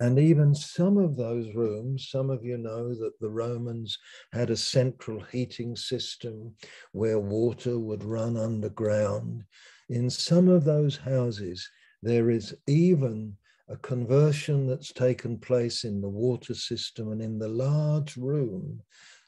[0.00, 3.96] and even some of those rooms, some of you know that the Romans
[4.32, 6.54] had a central heating system
[6.92, 9.44] where water would run underground.
[9.88, 11.68] In some of those houses,
[12.02, 13.36] there is even
[13.68, 17.12] a conversion that's taken place in the water system.
[17.12, 18.82] And in the large room,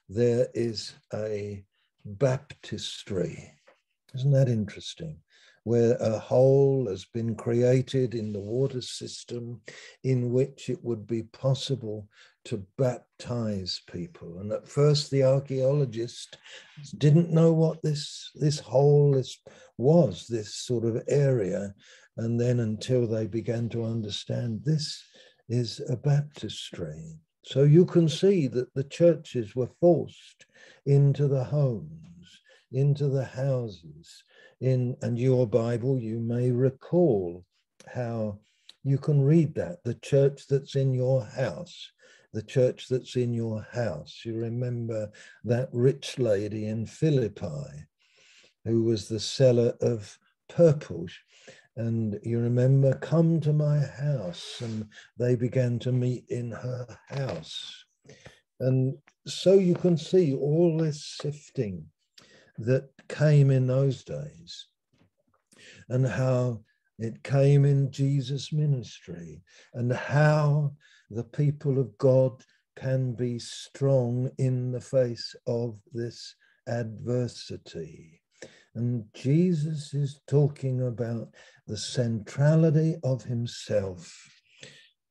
[0.08, 1.64] there is a
[2.04, 3.52] baptistry.
[4.14, 5.18] Isn't that interesting?
[5.66, 9.60] where a hole has been created in the water system
[10.04, 12.06] in which it would be possible
[12.44, 14.38] to baptize people.
[14.38, 16.38] And at first, the archaeologists
[16.98, 19.40] didn't know what this, this hole this
[19.76, 21.74] was, this sort of area.
[22.16, 25.02] And then until they began to understand this
[25.48, 27.18] is a baptistry.
[27.42, 30.46] So you can see that the churches were forced
[30.86, 32.40] into the homes,
[32.72, 34.24] into the houses.
[34.60, 37.44] In and your Bible, you may recall
[37.86, 38.38] how
[38.82, 41.92] you can read that the church that's in your house
[42.36, 44.20] the church that's in your house.
[44.22, 45.10] You remember
[45.44, 47.86] that rich lady in Philippi
[48.66, 50.18] who was the seller of
[50.50, 51.06] purple.
[51.76, 54.60] And you remember, come to my house.
[54.62, 57.84] And they began to meet in her house.
[58.60, 58.96] And
[59.26, 61.86] so you can see all this sifting
[62.58, 64.66] that came in those days
[65.88, 66.60] and how
[66.98, 69.42] it came in Jesus' ministry
[69.74, 70.72] and how
[71.10, 72.42] the people of God
[72.76, 76.34] can be strong in the face of this
[76.66, 78.22] adversity.
[78.74, 81.28] And Jesus is talking about
[81.66, 84.12] the centrality of himself.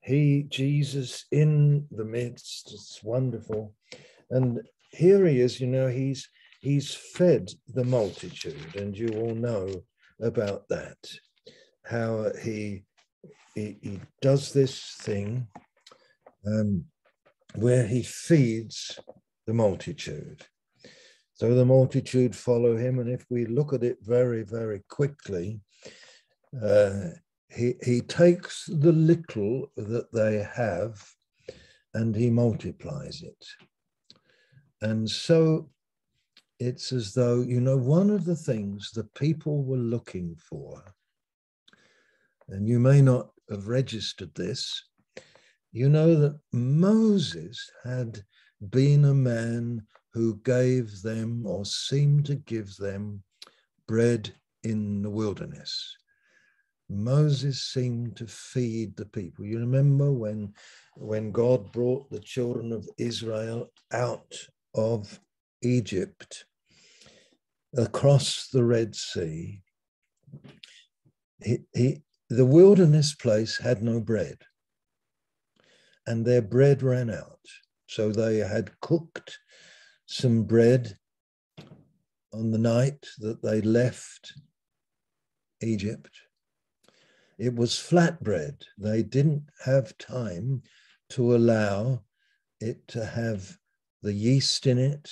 [0.00, 3.74] He, Jesus, in the midst, it's wonderful.
[4.30, 4.60] And
[4.92, 6.28] here he is, you know, he's
[6.60, 9.84] he's fed the multitude, and you all know
[10.20, 10.96] about that.
[11.84, 12.84] How he
[13.54, 15.48] he, he does this thing
[16.46, 16.84] um,
[17.54, 18.98] where he feeds
[19.46, 20.44] the multitude.
[21.34, 25.60] So the multitude follow him, and if we look at it very, very quickly,
[26.62, 27.10] uh,
[27.48, 31.02] he, he takes the little that they have
[31.94, 33.46] and he multiplies it.
[34.82, 35.70] And so
[36.58, 40.82] it's as though, you know, one of the things the people were looking for,
[42.48, 44.82] and you may not have registered this,
[45.72, 48.22] you know that Moses had
[48.70, 53.22] been a man who gave them or seemed to give them
[53.86, 54.32] bread
[54.62, 55.96] in the wilderness.
[56.88, 59.44] Moses seemed to feed the people.
[59.44, 60.52] You remember when,
[60.94, 64.34] when God brought the children of Israel out
[64.74, 65.18] of
[65.62, 66.44] Egypt
[67.76, 69.62] across the Red Sea,
[71.42, 74.38] he, he, the wilderness place had no bread
[76.06, 77.40] and their bread ran out.
[77.88, 79.38] So they had cooked
[80.06, 80.96] some bread
[82.32, 84.34] on the night that they left
[85.62, 86.10] Egypt.
[87.38, 88.64] It was flat bread.
[88.78, 90.62] They didn't have time
[91.10, 92.02] to allow
[92.60, 93.58] it to have
[94.02, 95.10] the yeast in it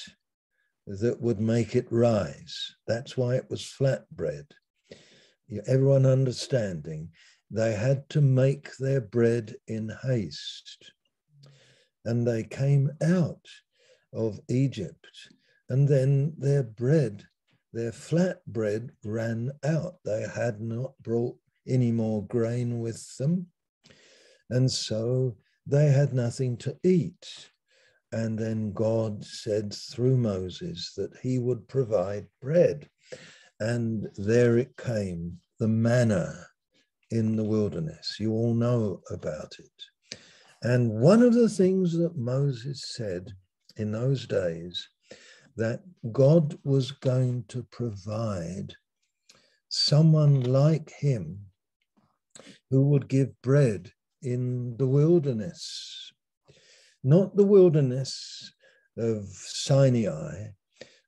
[0.87, 2.75] that would make it rise.
[2.87, 4.47] That's why it was flat bread.
[5.67, 7.11] Everyone understanding
[7.51, 10.93] they had to make their bread in haste.
[12.05, 13.47] And they came out
[14.13, 15.07] of Egypt,
[15.69, 17.25] and then their bread,
[17.73, 19.97] their flat bread, ran out.
[20.05, 23.47] They had not brought any more grain with them.
[24.51, 25.37] And so
[25.67, 27.51] they had nothing to eat.
[28.13, 32.89] And then God said through Moses that he would provide bread.
[33.61, 36.47] And there it came, the manna
[37.11, 38.17] in the wilderness.
[38.21, 40.19] You all know about it.
[40.63, 43.33] And one of the things that Moses said
[43.77, 44.89] in those days
[45.57, 45.81] that
[46.13, 48.75] God was going to provide
[49.69, 51.39] someone like him
[52.71, 53.93] who would give bread
[54.23, 56.13] in the wilderness,
[57.03, 58.53] not the wilderness
[58.97, 60.49] of Sinai,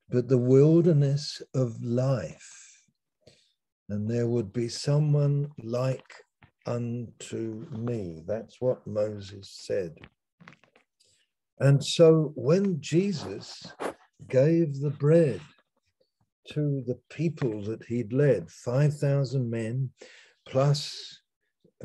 [0.09, 2.66] but the wilderness of life
[3.89, 6.14] and there would be someone like
[6.66, 8.22] unto me.
[8.26, 9.95] That's what Moses said.
[11.61, 13.64] And so when Jesus
[14.28, 15.41] gave the bread
[16.49, 19.91] to the people that he'd led, 5,000 men
[20.49, 21.20] plus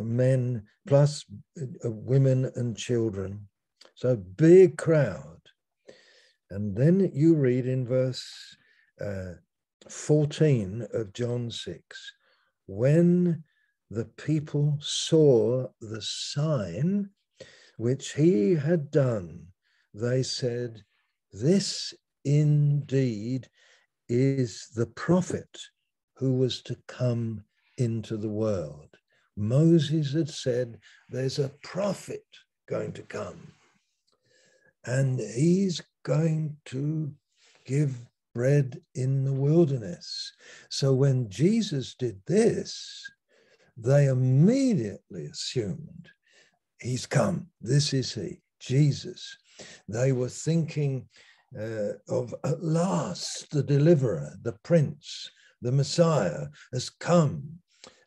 [0.03, 1.25] men, plus
[1.59, 3.47] uh, women and children,
[3.95, 5.39] so big crowd.
[6.49, 8.55] And then you read in verse
[8.99, 9.33] uh,
[9.89, 12.13] 14 of John 6,
[12.67, 13.43] when
[13.89, 17.09] the people saw the sign
[17.77, 19.47] which he had done,
[19.93, 20.83] they said,
[21.31, 21.93] This
[22.23, 23.49] indeed
[24.07, 25.57] is the prophet
[26.15, 27.43] who was to come
[27.77, 28.89] into the world.
[29.41, 30.79] Moses had said,
[31.09, 32.23] There's a prophet
[32.69, 33.53] going to come,
[34.85, 37.11] and he's going to
[37.65, 37.95] give
[38.35, 40.31] bread in the wilderness.
[40.69, 43.09] So when Jesus did this,
[43.75, 46.09] they immediately assumed
[46.79, 47.47] he's come.
[47.59, 49.37] This is he, Jesus.
[49.87, 51.07] They were thinking
[51.59, 55.29] uh, of at last the deliverer, the prince,
[55.61, 57.60] the Messiah has come,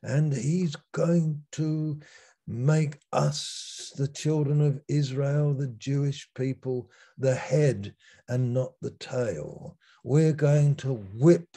[0.04, 1.98] and he's going to
[2.46, 7.94] make us, the children of Israel, the Jewish people, the head
[8.28, 9.78] and not the tail.
[10.04, 11.56] We're going to whip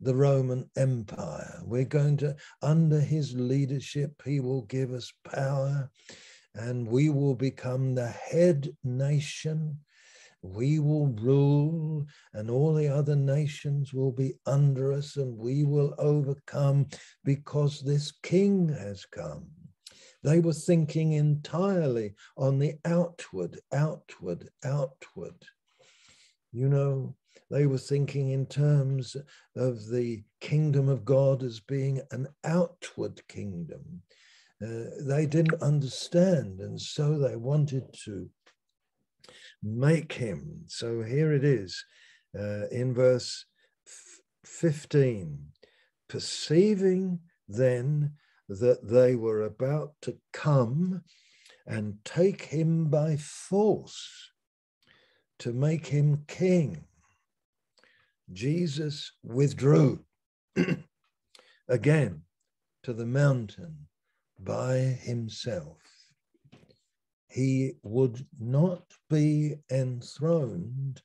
[0.00, 1.62] the Roman Empire.
[1.64, 5.90] We're going to, under his leadership, he will give us power
[6.54, 9.78] and we will become the head nation.
[10.42, 15.94] We will rule, and all the other nations will be under us, and we will
[15.98, 16.88] overcome
[17.24, 19.46] because this king has come.
[20.22, 25.44] They were thinking entirely on the outward, outward, outward.
[26.52, 27.14] You know,
[27.50, 29.16] they were thinking in terms
[29.56, 34.02] of the kingdom of God as being an outward kingdom.
[34.62, 38.28] Uh, they didn't understand, and so they wanted to
[39.62, 40.64] make him.
[40.66, 41.84] So here it is
[42.38, 43.44] uh, in verse
[44.44, 45.38] 15
[46.08, 48.12] perceiving then
[48.48, 51.02] that they were about to come
[51.66, 54.32] and take him by force
[55.38, 56.84] to make him king.
[58.32, 60.04] Jesus withdrew
[61.68, 62.22] again
[62.82, 63.86] to the mountain
[64.38, 65.78] by himself.
[67.30, 71.00] He would not be enthroned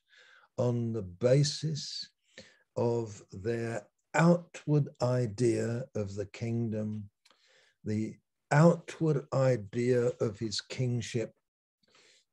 [0.58, 2.10] on the basis
[2.76, 7.10] of their outward idea of the kingdom,
[7.84, 8.16] the
[8.50, 11.32] outward idea of his kingship.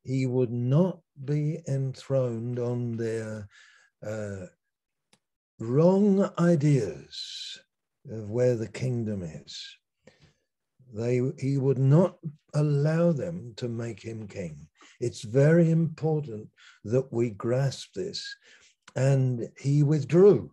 [0.03, 3.47] He would not be enthroned on their
[4.05, 4.47] uh,
[5.59, 7.59] wrong ideas
[8.09, 9.77] of where the kingdom is.
[10.93, 12.17] They, he would not
[12.53, 14.67] allow them to make him king.
[14.99, 16.49] It's very important
[16.83, 18.35] that we grasp this.
[18.95, 20.51] And he withdrew.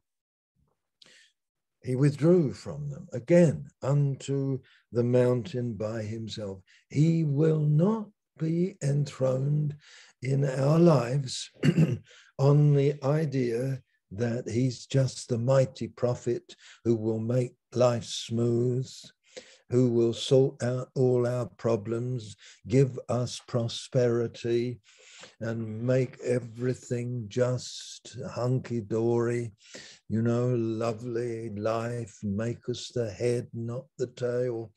[1.83, 4.61] He withdrew from them again unto
[4.93, 6.61] the mountain by himself.
[6.89, 9.77] He will not be enthroned
[10.23, 11.51] in our lives
[12.39, 13.83] on the idea
[14.13, 18.91] that he's just the mighty prophet who will make life smooth,
[19.71, 22.37] who will sort out all our problems,
[22.69, 24.81] give us prosperity,
[25.41, 29.53] and make everything just hunky dory,
[30.09, 34.73] you know, lovely life, make us the head, not the tail.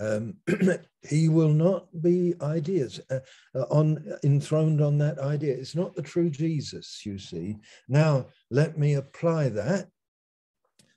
[0.00, 0.36] Um,
[1.08, 3.20] he will not be ideas uh,
[3.54, 5.54] uh, on enthroned on that idea.
[5.54, 7.56] It's not the true Jesus, you see.
[7.88, 9.88] Now, let me apply that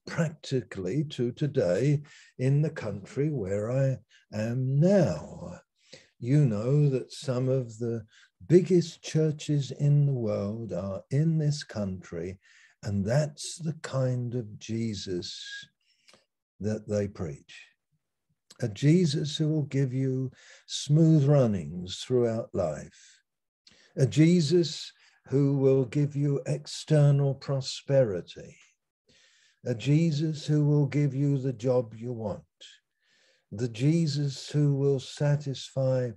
[0.06, 2.02] practically to today
[2.38, 3.98] in the country where I
[4.34, 5.60] am now.
[6.20, 8.06] You know that some of the
[8.48, 12.40] biggest churches in the world are in this country,
[12.84, 15.68] and that's the kind of Jesus
[16.60, 17.68] that they preach.
[18.62, 20.32] A Jesus who will give you
[20.68, 23.20] smooth runnings throughout life,
[23.98, 24.94] a Jesus
[25.28, 28.56] who will give you external prosperity,
[29.66, 32.44] a Jesus who will give you the job you want,
[33.52, 36.12] the Jesus who will satisfy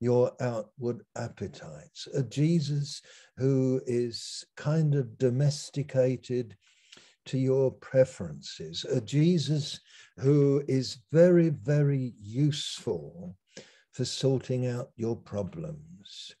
[0.00, 3.02] your outward appetites, a Jesus
[3.36, 6.56] who is kind of domesticated
[7.26, 9.80] to your preferences, a Jesus
[10.18, 13.36] who is very, very useful
[13.92, 16.34] for sorting out your problems.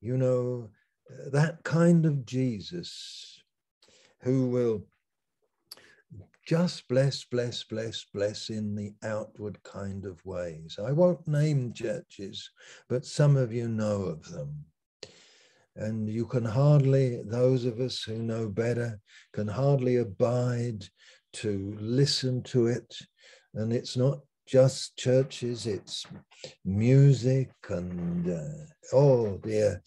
[0.00, 0.70] You know,
[1.32, 3.42] that kind of Jesus
[4.22, 4.84] who will
[6.50, 10.80] just bless, bless, bless, bless in the outward kind of ways.
[10.84, 12.50] I won't name churches,
[12.88, 14.64] but some of you know of them.
[15.76, 18.98] And you can hardly, those of us who know better,
[19.32, 20.82] can hardly abide
[21.34, 22.96] to listen to it.
[23.54, 26.04] And it's not just churches, it's
[26.64, 29.80] music and, uh, oh dear,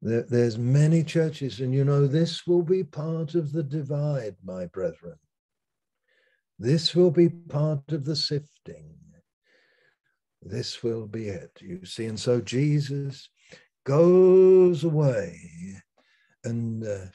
[0.00, 1.60] there's many churches.
[1.60, 5.18] And you know, this will be part of the divide, my brethren.
[6.60, 8.94] This will be part of the sifting.
[10.42, 12.04] This will be it, you see.
[12.04, 13.30] And so Jesus
[13.86, 15.40] goes away
[16.44, 17.06] and uh,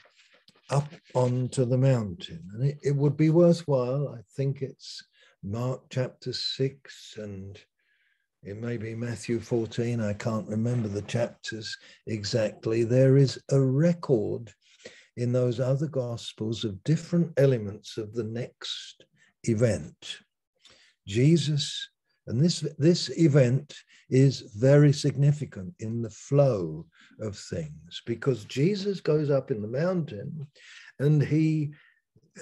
[0.70, 2.42] up onto the mountain.
[2.54, 5.00] And it, it would be worthwhile, I think it's
[5.44, 7.56] Mark chapter 6 and
[8.42, 11.76] it may be Matthew 14, I can't remember the chapters
[12.08, 12.82] exactly.
[12.82, 14.52] There is a record
[15.16, 19.04] in those other gospels of different elements of the next
[19.48, 20.18] event.
[21.06, 21.88] Jesus,
[22.26, 23.74] and this, this event
[24.10, 26.86] is very significant in the flow
[27.20, 30.46] of things because Jesus goes up in the mountain
[30.98, 31.72] and he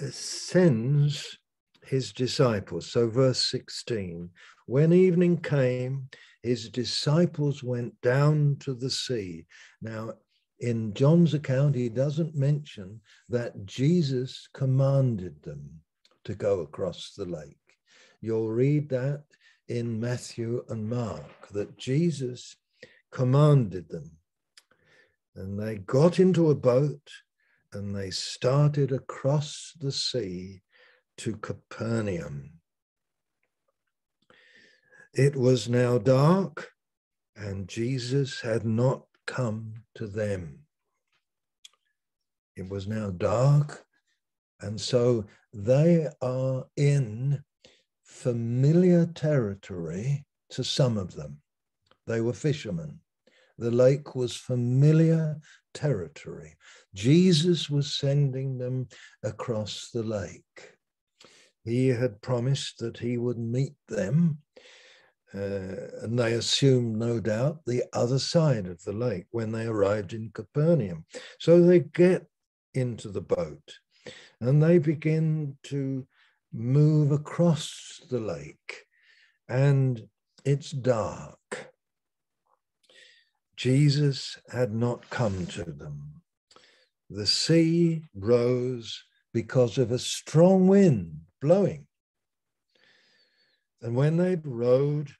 [0.01, 1.37] uh, sends
[1.85, 2.91] his disciples.
[2.91, 4.29] So, verse 16
[4.67, 6.09] when evening came,
[6.41, 9.45] his disciples went down to the sea.
[9.81, 10.13] Now,
[10.59, 15.69] in John's account, he doesn't mention that Jesus commanded them
[16.25, 17.57] to go across the lake.
[18.21, 19.23] You'll read that
[19.67, 22.57] in Matthew and Mark, that Jesus
[23.11, 24.11] commanded them.
[25.35, 27.09] And they got into a boat
[27.73, 30.61] and they started across the sea
[31.17, 32.51] to Capernaum.
[35.13, 36.71] It was now dark,
[37.35, 40.59] and Jesus had not come to them.
[42.55, 43.85] It was now dark,
[44.61, 45.25] and so
[45.55, 47.41] they are in
[48.03, 51.37] familiar territory to some of them.
[52.07, 52.99] They were fishermen.
[53.57, 55.37] The lake was familiar
[55.73, 56.57] territory.
[56.93, 58.89] Jesus was sending them
[59.23, 60.73] across the lake.
[61.63, 64.39] He had promised that he would meet them,
[65.33, 70.11] uh, and they assumed, no doubt, the other side of the lake when they arrived
[70.11, 71.05] in Capernaum.
[71.39, 72.25] So they get
[72.73, 73.75] into the boat
[74.41, 76.05] and they begin to
[76.53, 78.85] move across the lake,
[79.49, 80.07] and
[80.43, 81.71] it's dark.
[83.55, 86.21] Jesus had not come to them.
[87.09, 91.87] The sea rose because of a strong wind blowing.
[93.81, 95.11] And when they'd rowed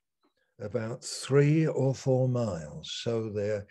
[0.59, 3.67] about three or four miles, so they're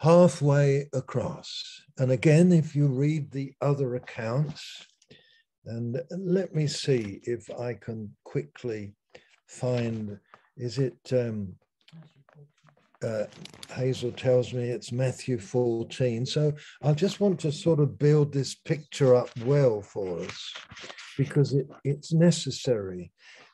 [0.00, 1.82] halfway across.
[1.98, 4.86] And again, if you read the other accounts,
[5.66, 8.94] and let me see if I can quickly
[9.46, 10.18] find,
[10.56, 11.54] is it um,
[13.02, 13.24] uh,
[13.74, 16.26] Hazel tells me it's Matthew 14.
[16.26, 20.52] So I just want to sort of build this picture up well for us
[21.16, 23.12] because it, it's necessary.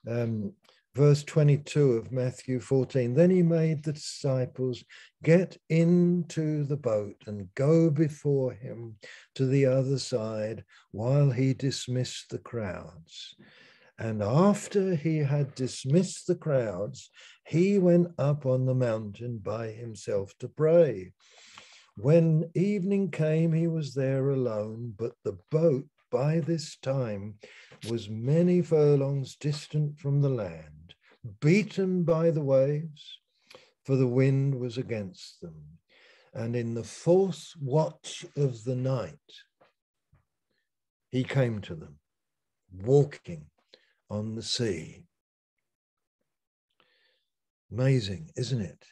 [0.09, 0.53] Um,
[0.97, 4.83] verse 22 of Matthew 14 Then he made the disciples
[5.23, 8.97] get into the boat and go before him
[9.35, 13.37] to the other side while he dismissed the crowds.
[13.99, 17.11] And after he had dismissed the crowds,
[17.47, 21.13] he went up on the mountain by himself to pray.
[21.99, 27.35] When evening came, he was there alone, but the boat by this time
[27.89, 30.95] was many furlongs distant from the land,
[31.41, 33.19] beaten by the waves,
[33.85, 35.79] for the wind was against them.
[36.35, 39.19] And in the fourth watch of the night,
[41.11, 41.99] he came to them,
[42.85, 43.47] walking
[44.11, 45.05] on the sea.
[47.73, 48.85] Amazing, isn't it?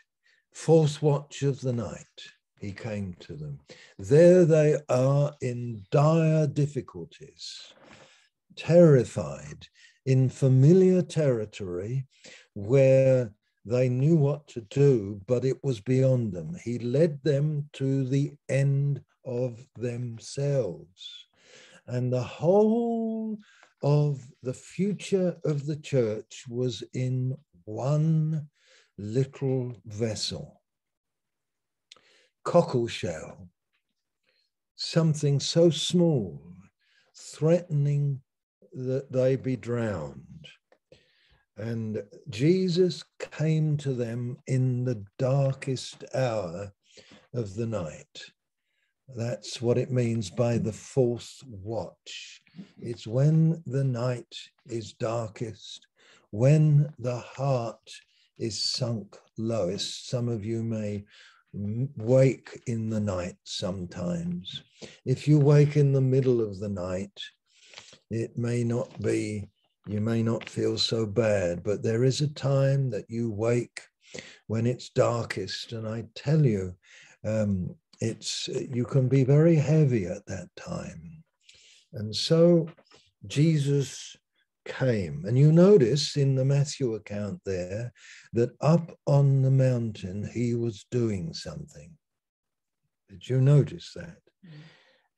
[0.52, 3.58] Fourth watch of the night, he came to them.
[3.98, 7.74] There they are in dire difficulties,
[8.56, 9.68] terrified,
[10.06, 12.06] in familiar territory
[12.54, 13.32] where
[13.64, 16.54] they knew what to do, but it was beyond them.
[16.62, 21.26] He led them to the end of themselves.
[21.86, 23.38] And the whole
[23.82, 28.48] of the future of the church was in one
[28.98, 30.60] little vessel,
[32.44, 33.48] cockle shell,
[34.76, 36.42] something so small,
[37.16, 38.20] threatening
[38.74, 40.48] that they be drowned.
[41.56, 46.72] And Jesus came to them in the darkest hour
[47.32, 48.20] of the night.
[49.16, 52.42] That's what it means by the fourth watch.
[52.80, 54.34] It's when the night
[54.66, 55.86] is darkest,
[56.30, 57.90] when the heart
[58.38, 60.08] is sunk lowest.
[60.08, 61.04] Some of you may
[61.52, 64.62] wake in the night sometimes.
[65.04, 67.20] If you wake in the middle of the night,
[68.14, 69.48] it may not be,
[69.86, 73.82] you may not feel so bad, but there is a time that you wake
[74.46, 75.72] when it's darkest.
[75.72, 76.74] And I tell you,
[77.24, 81.22] um, it's you can be very heavy at that time.
[81.92, 82.68] And so
[83.26, 84.16] Jesus
[84.64, 85.24] came.
[85.26, 87.92] And you notice in the Matthew account there
[88.32, 91.90] that up on the mountain he was doing something.
[93.08, 94.16] Did you notice that?
[94.44, 94.50] Mm.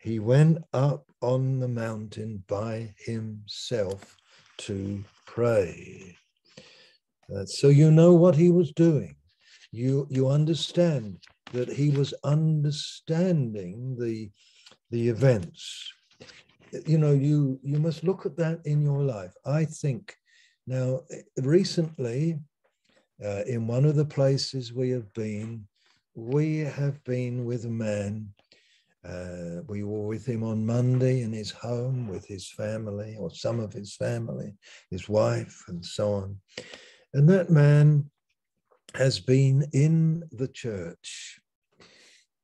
[0.06, 4.16] He went up on the mountain by himself
[4.58, 6.16] to pray.
[7.34, 9.16] Uh, so you know what he was doing.
[9.72, 11.18] You, you understand
[11.52, 14.30] that he was understanding the,
[14.92, 15.92] the events.
[16.86, 19.34] You know, you, you must look at that in your life.
[19.44, 20.14] I think
[20.68, 21.00] now,
[21.38, 22.38] recently,
[23.24, 25.66] uh, in one of the places we have been,
[26.14, 28.28] we have been with a man.
[29.08, 33.60] Uh, we were with him on Monday in his home with his family, or some
[33.60, 34.54] of his family,
[34.90, 36.36] his wife, and so on.
[37.14, 38.10] And that man
[38.94, 41.40] has been in the church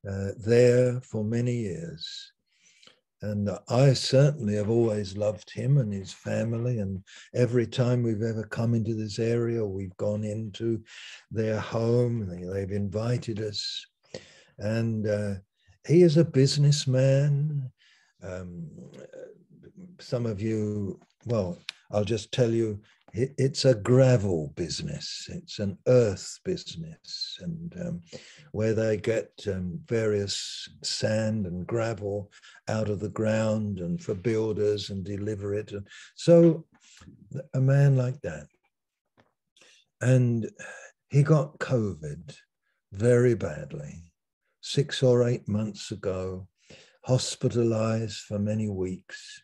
[0.08, 2.32] uh, there for many years.
[3.22, 6.80] And I certainly have always loved him and his family.
[6.80, 7.04] And
[7.34, 10.82] every time we've ever come into this area, we've gone into
[11.30, 13.86] their home, they've invited us.
[14.58, 15.34] And uh,
[15.86, 17.70] he is a businessman.
[18.22, 18.68] Um,
[20.00, 21.58] some of you, well,
[21.90, 22.80] I'll just tell you,
[23.14, 25.28] it's a gravel business.
[25.30, 28.00] It's an earth business, and um,
[28.52, 32.30] where they get um, various sand and gravel
[32.68, 35.72] out of the ground and for builders and deliver it.
[35.72, 36.64] And so,
[37.52, 38.46] a man like that,
[40.00, 40.50] and
[41.10, 42.34] he got COVID
[42.92, 44.11] very badly
[44.62, 46.48] six or eight months ago,
[47.04, 49.42] hospitalized for many weeks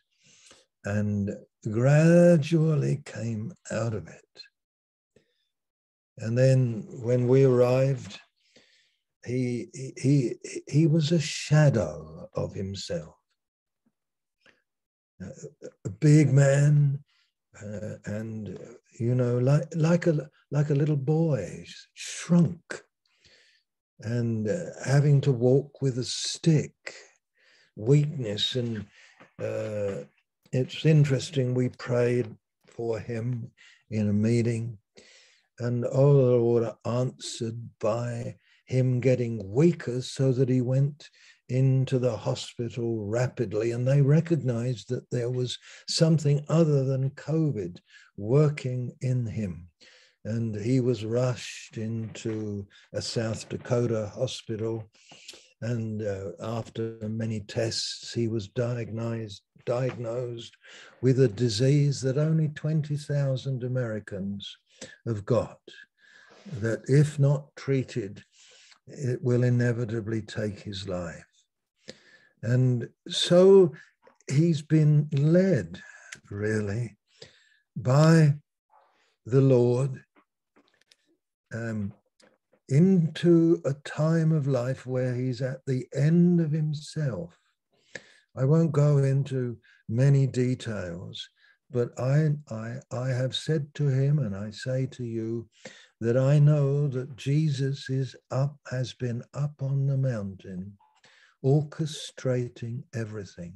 [0.85, 1.31] and
[1.69, 4.41] gradually came out of it.
[6.17, 8.19] And then when we arrived,
[9.25, 9.67] he,
[9.97, 10.35] he,
[10.67, 13.15] he was a shadow of himself.
[15.85, 17.03] A big man,
[17.61, 18.57] uh, and
[18.97, 22.81] you know, like like a like a little boy, shrunk,
[24.01, 26.93] and uh, having to walk with a stick,
[27.75, 28.85] weakness and
[29.41, 30.03] uh,
[30.51, 32.35] it's interesting, we prayed
[32.67, 33.51] for him
[33.91, 34.77] in a meeting,
[35.59, 38.35] and the Lord answered by
[38.65, 41.09] him getting weaker so that he went
[41.49, 43.71] into the hospital rapidly.
[43.71, 47.77] And they recognized that there was something other than COVID
[48.17, 49.67] working in him.
[50.25, 54.89] And he was rushed into a South Dakota hospital.
[55.61, 60.55] And uh, after many tests, he was diagnosed diagnosed
[61.01, 64.57] with a disease that only 20,000 Americans
[65.05, 65.59] have got,
[66.59, 68.23] that if not treated,
[68.87, 71.23] it will inevitably take his life.
[72.41, 73.73] And so
[74.27, 75.79] he's been led,
[76.31, 76.97] really,
[77.75, 78.35] by
[79.25, 80.01] the Lord
[81.53, 81.93] um,
[82.69, 87.37] into a time of life where he's at the end of himself.
[88.37, 91.27] I won't go into many details,
[91.71, 95.49] but I, I, I have said to him, and I say to you,
[95.99, 100.73] that I know that Jesus is up, has been up on the mountain,
[101.43, 103.53] orchestrating everything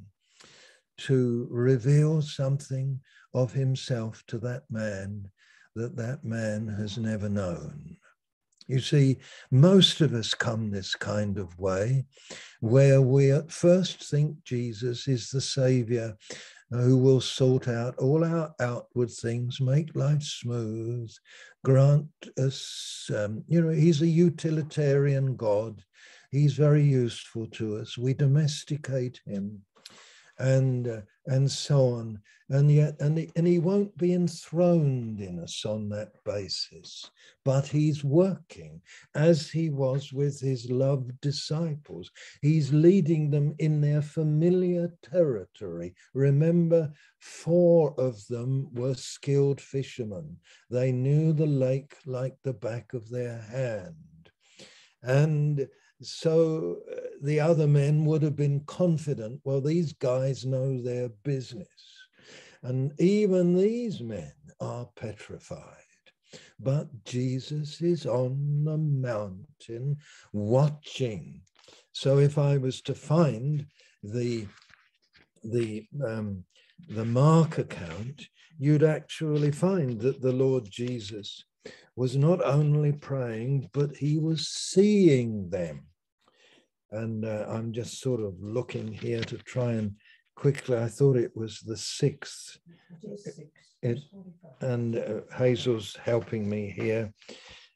[0.97, 2.99] to reveal something
[3.33, 5.29] of himself to that man
[5.75, 7.97] that that man has never known.
[8.67, 9.17] You see,
[9.51, 12.05] most of us come this kind of way,
[12.61, 16.15] where we at first think Jesus is the Savior
[16.69, 21.11] who will sort out all our outward things, make life smooth,
[21.63, 22.07] grant
[22.37, 25.83] us, um, you know, He's a utilitarian God.
[26.31, 27.97] He's very useful to us.
[27.97, 29.61] We domesticate Him
[30.39, 32.19] and uh, and so on.
[32.49, 37.09] And yet and he, and he won't be enthroned in us on that basis
[37.45, 38.81] but he's working
[39.15, 42.09] as he was with his loved disciples.
[42.41, 45.93] He's leading them in their familiar territory.
[46.13, 50.37] Remember four of them were skilled fishermen.
[50.69, 53.95] They knew the lake like the back of their hand.
[55.01, 55.67] And
[56.05, 61.67] so uh, the other men would have been confident, well, these guys know their business.
[62.61, 65.59] And even these men are petrified.
[66.59, 69.97] But Jesus is on the mountain
[70.31, 71.41] watching.
[71.91, 73.65] So if I was to find
[74.01, 74.47] the,
[75.43, 76.43] the, um,
[76.89, 78.27] the Mark account,
[78.57, 81.43] you'd actually find that the Lord Jesus
[81.95, 85.85] was not only praying, but he was seeing them.
[86.93, 89.95] And uh, I'm just sort of looking here to try and
[90.35, 92.59] quickly, I thought it was the sixth.
[93.81, 93.99] It,
[94.61, 97.11] and uh, Hazel's helping me here.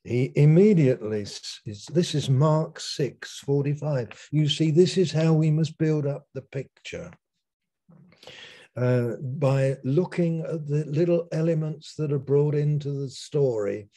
[0.03, 1.25] He immediately,
[1.65, 4.29] this is Mark 6 45.
[4.31, 7.11] You see, this is how we must build up the picture.
[8.77, 13.89] Uh, by looking at the little elements that are brought into the story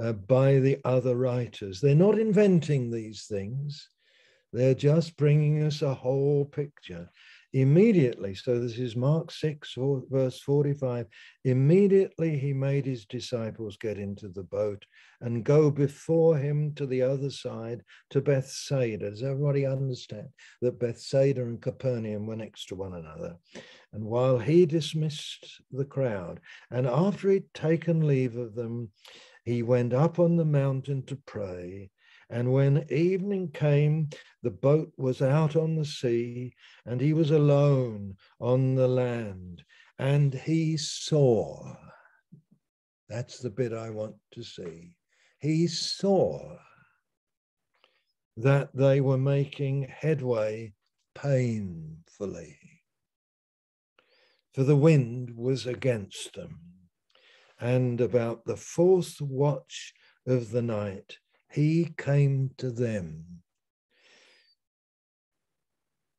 [0.00, 1.80] uh, by the other writers.
[1.80, 3.88] They're not inventing these things,
[4.52, 7.10] they're just bringing us a whole picture.
[7.52, 9.74] Immediately, so this is Mark 6,
[10.08, 11.06] verse 45.
[11.44, 14.84] Immediately he made his disciples get into the boat
[15.20, 19.10] and go before him to the other side to Bethsaida.
[19.10, 20.28] Does everybody understand
[20.62, 23.36] that Bethsaida and Capernaum were next to one another?
[23.92, 26.38] And while he dismissed the crowd,
[26.70, 28.90] and after he'd taken leave of them,
[29.44, 31.90] he went up on the mountain to pray.
[32.30, 34.08] And when evening came,
[34.42, 36.54] the boat was out on the sea,
[36.86, 39.64] and he was alone on the land.
[39.98, 41.74] And he saw.
[43.08, 44.94] That's the bit I want to see.
[45.40, 46.56] He saw
[48.36, 50.72] that they were making headway
[51.16, 52.56] painfully,
[54.54, 56.60] for the wind was against them.
[57.58, 59.92] And about the fourth watch
[60.26, 61.18] of the night,
[61.50, 63.24] he came to them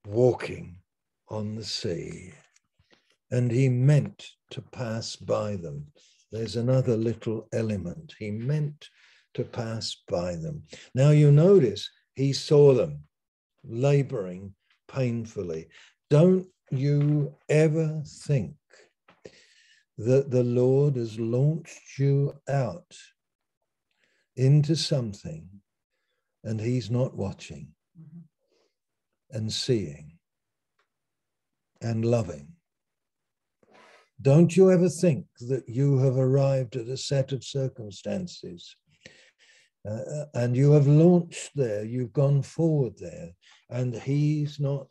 [0.06, 0.76] walking
[1.30, 2.34] on the sea,
[3.30, 5.88] and he meant to pass by them.
[6.32, 8.14] There's another little element.
[8.20, 8.90] He meant
[9.34, 10.64] to pass by them.
[10.94, 13.04] Now you notice he saw them
[13.64, 14.54] laboring
[14.90, 15.70] painfully.
[16.10, 18.56] Don't you ever think
[19.98, 22.98] that the Lord has launched you out
[24.36, 25.48] into something
[26.44, 29.38] and he's not watching mm-hmm.
[29.38, 30.18] and seeing
[31.82, 32.48] and loving.
[34.22, 38.76] Don't you ever think that you have arrived at a set of circumstances
[39.90, 43.32] uh, and you have launched there, you've gone forward there,
[43.70, 44.88] and he's not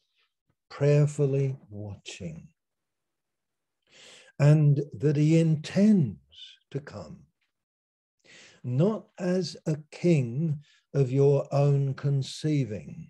[0.68, 2.49] prayerfully watching.
[4.41, 6.18] And that he intends
[6.72, 7.20] to come
[8.62, 10.61] not as a king
[10.94, 13.08] of your own conceiving,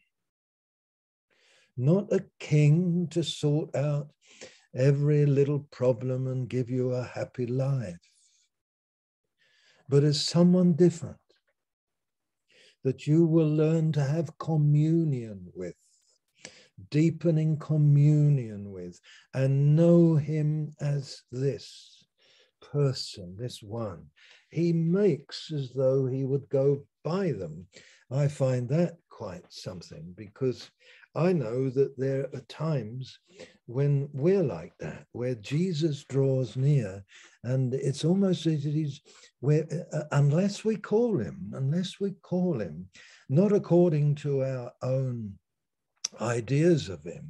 [1.76, 4.08] not a king to sort out
[4.74, 7.96] every little problem and give you a happy life,
[9.88, 11.16] but as someone different
[12.84, 15.74] that you will learn to have communion with,
[16.90, 18.98] deepening communion with,
[19.34, 22.06] and know him as this
[22.60, 24.06] person, this one
[24.50, 27.66] he makes as though he would go by them.
[28.10, 30.70] I find that quite something because
[31.14, 33.18] I know that there are times
[33.66, 37.04] when we're like that, where Jesus draws near,
[37.44, 39.00] and it's almost as it is
[39.40, 42.88] where, uh, uh, unless we call him, unless we call him,
[43.28, 45.34] not according to our own
[46.20, 47.28] ideas of him,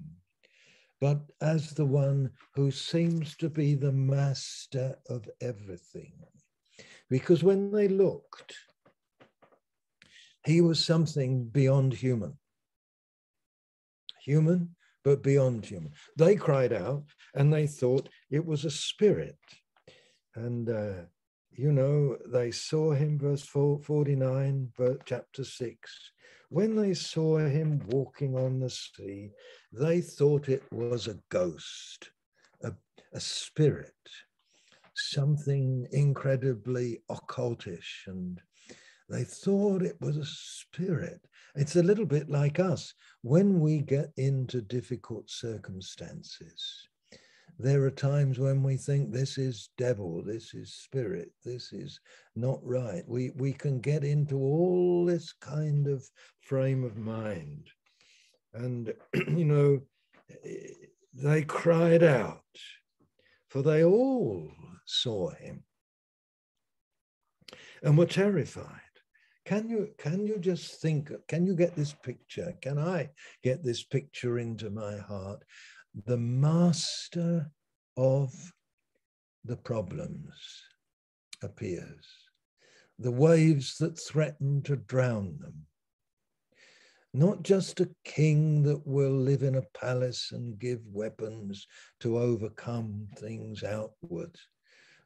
[1.00, 6.12] but as the one who seems to be the master of everything.
[7.10, 8.54] Because when they looked,
[10.46, 12.38] he was something beyond human.
[14.22, 15.92] Human, but beyond human.
[16.16, 17.04] They cried out
[17.34, 19.38] and they thought it was a spirit.
[20.36, 21.02] And, uh,
[21.50, 24.72] you know, they saw him, verse 49,
[25.04, 26.12] chapter 6.
[26.48, 29.30] When they saw him walking on the sea,
[29.72, 32.10] they thought it was a ghost,
[32.62, 32.72] a,
[33.12, 33.94] a spirit
[35.08, 38.40] something incredibly occultish and
[39.08, 41.20] they thought it was a spirit.
[41.56, 42.94] It's a little bit like us.
[43.22, 46.88] When we get into difficult circumstances,
[47.58, 52.00] there are times when we think this is devil, this is spirit, this is
[52.36, 53.02] not right.
[53.06, 56.08] We, we can get into all this kind of
[56.40, 57.68] frame of mind.
[58.54, 59.80] And, you know,
[61.12, 62.42] they cried out,
[63.50, 64.48] for they all
[64.86, 65.64] saw him
[67.82, 68.80] and were terrified.
[69.44, 72.54] Can you, can you just think, can you get this picture?
[72.62, 73.10] Can I
[73.42, 75.42] get this picture into my heart?
[76.06, 77.50] The master
[77.96, 78.32] of
[79.44, 80.32] the problems
[81.42, 82.06] appears.
[82.98, 85.66] The waves that threaten to drown them.
[87.12, 91.66] Not just a king that will live in a palace and give weapons
[92.00, 94.36] to overcome things outward,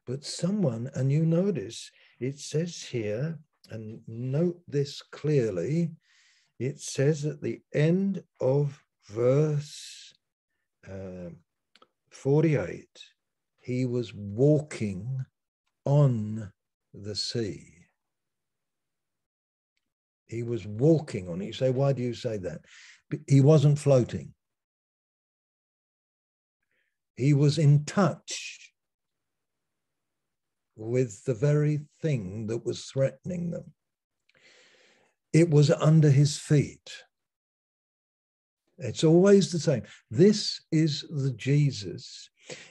[0.05, 1.89] but someone, and you notice
[2.19, 3.39] it says here,
[3.71, 5.91] and note this clearly,
[6.59, 8.79] it says at the end of
[9.09, 10.13] verse
[10.87, 11.29] uh,
[12.11, 12.87] 48,
[13.61, 15.25] he was walking
[15.85, 16.51] on
[16.93, 17.74] the sea.
[20.27, 21.45] He was walking on it.
[21.45, 22.61] You say, why do you say that?
[23.27, 24.33] He wasn't floating.
[27.15, 28.73] He was in touch
[30.75, 33.73] with the very thing that was threatening them.
[35.31, 36.91] It was under his feet.
[38.77, 39.83] It's always the same.
[40.11, 42.29] This is the Jesus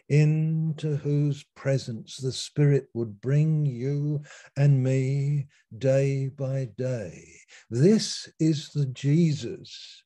[0.08, 4.22] into whose presence the Spirit would bring you
[4.56, 5.46] and me
[5.78, 7.24] day by day.
[7.70, 10.02] This is the Jesus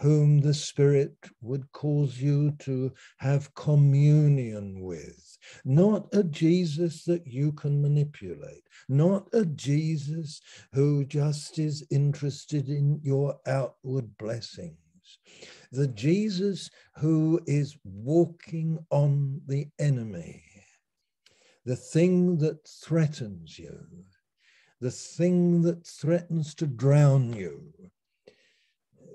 [0.00, 5.38] whom the Spirit would cause you to have communion with.
[5.64, 10.40] Not a Jesus that you can manipulate, not a Jesus
[10.72, 14.83] who just is interested in your outward blessings.
[15.72, 20.42] The Jesus who is walking on the enemy,
[21.64, 23.78] the thing that threatens you,
[24.80, 27.72] the thing that threatens to drown you,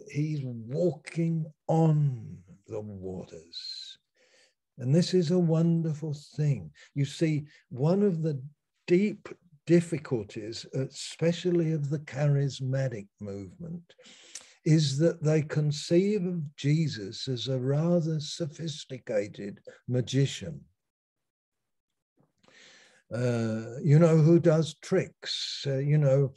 [0.09, 3.97] he's walking on the waters.
[4.77, 6.71] And this is a wonderful thing.
[6.95, 8.41] You see, one of the
[8.87, 9.27] deep
[9.67, 13.93] difficulties, especially of the charismatic movement,
[14.69, 20.61] is that they conceive of Jesus as a rather sophisticated magician.
[23.11, 26.31] Uh, you know, who does tricks, uh, you know,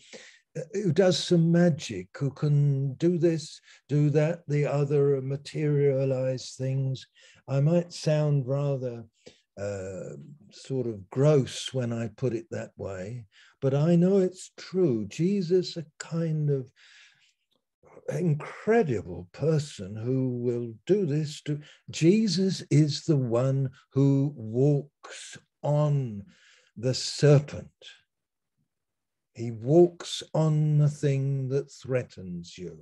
[0.72, 3.61] who does some magic, who can do this,
[3.91, 7.07] do that, the other, materialize things.
[7.47, 9.05] I might sound rather
[9.61, 10.16] uh,
[10.51, 13.26] sort of gross when I put it that way,
[13.61, 15.05] but I know it's true.
[15.07, 16.64] Jesus, a kind of
[18.09, 26.24] incredible person who will do this to Jesus is the one who walks on
[26.76, 27.68] the serpent
[29.34, 32.78] he walks on the thing that threatens you.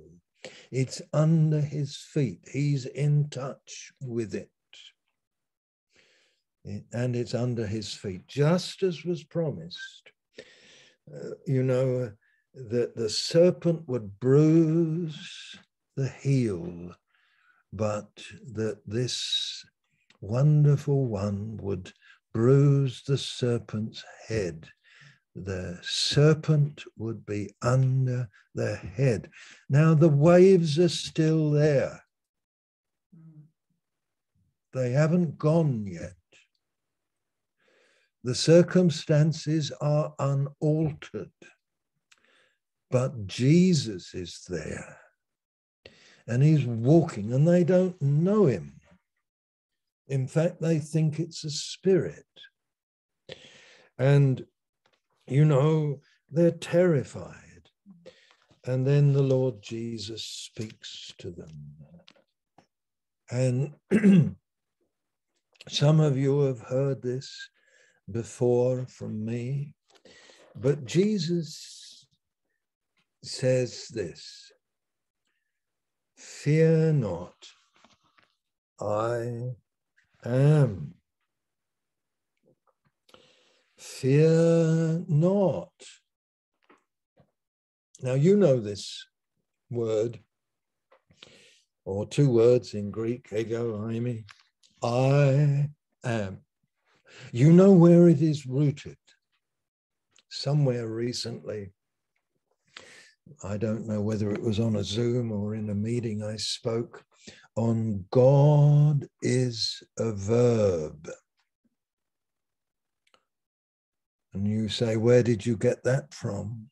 [0.71, 2.41] It's under his feet.
[2.51, 4.49] He's in touch with it.
[6.93, 10.11] And it's under his feet, just as was promised.
[11.11, 12.11] Uh, you know,
[12.53, 15.57] that the serpent would bruise
[15.95, 16.91] the heel,
[17.73, 18.09] but
[18.53, 19.65] that this
[20.19, 21.91] wonderful one would
[22.33, 24.69] bruise the serpent's head
[25.35, 29.29] the serpent would be under the head.
[29.69, 32.03] Now the waves are still there.
[34.73, 36.13] They haven't gone yet.
[38.23, 41.31] The circumstances are unaltered,
[42.91, 44.97] but Jesus is there
[46.27, 48.73] and he's walking and they don't know him.
[50.07, 52.25] In fact, they think it's a spirit.
[53.97, 54.45] And
[55.27, 57.35] you know, they're terrified.
[58.65, 61.75] And then the Lord Jesus speaks to them.
[63.31, 63.73] And
[65.69, 67.49] some of you have heard this
[68.11, 69.73] before from me,
[70.55, 71.80] but Jesus
[73.23, 74.51] says this
[76.15, 77.47] Fear not,
[78.79, 79.55] I
[80.23, 80.93] am.
[83.77, 85.71] Fear not.
[88.01, 89.05] Now, you know this
[89.69, 90.19] word,
[91.85, 94.23] or two words in Greek, ego, eimi.
[94.83, 95.69] I
[96.03, 96.41] am.
[97.31, 98.97] You know where it is rooted.
[100.29, 101.73] Somewhere recently,
[103.43, 107.03] I don't know whether it was on a Zoom or in a meeting, I spoke
[107.55, 111.09] on God is a verb.
[114.33, 116.69] And you say, Where did you get that from?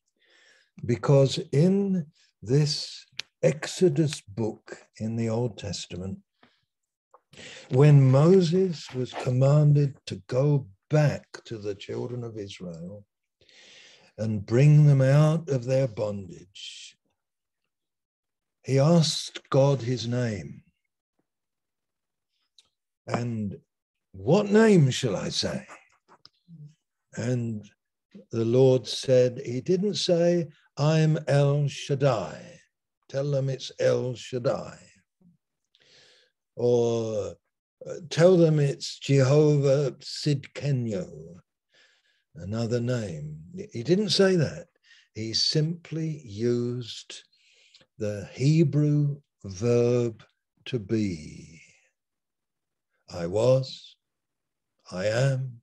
[0.85, 2.05] Because in
[2.41, 3.05] this
[3.43, 6.19] Exodus book in the Old Testament,
[7.69, 13.05] when Moses was commanded to go back to the children of Israel
[14.19, 16.95] and bring them out of their bondage,
[18.63, 20.61] he asked God his name.
[23.07, 23.57] And
[24.11, 25.65] what name shall I say?
[27.15, 27.67] And
[28.31, 32.59] the Lord said, He didn't say, I'm El Shaddai.
[33.07, 34.77] Tell them it's El Shaddai.
[36.55, 37.35] Or
[37.89, 41.39] uh, tell them it's Jehovah Tsidkenu,
[42.35, 43.37] another name.
[43.73, 44.67] He didn't say that.
[45.13, 47.23] He simply used
[47.97, 50.23] the Hebrew verb
[50.65, 51.61] to be.
[53.13, 53.95] I was,
[54.91, 55.61] I am,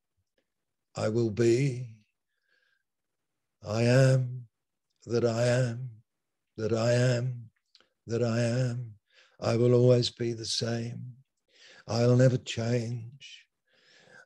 [0.97, 1.95] I will be.
[3.67, 4.47] I am
[5.07, 5.91] that I am,
[6.57, 7.51] that I am,
[8.07, 8.93] that I am.
[9.41, 11.01] I will always be the same.
[11.87, 13.47] I'll never change.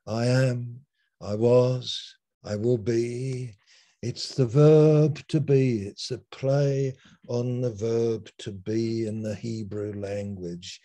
[0.07, 0.81] I am,
[1.21, 3.55] I was, I will be.
[4.03, 5.83] It's the verb to be.
[5.83, 6.95] It's a play
[7.29, 10.81] on the verb to be in the Hebrew language.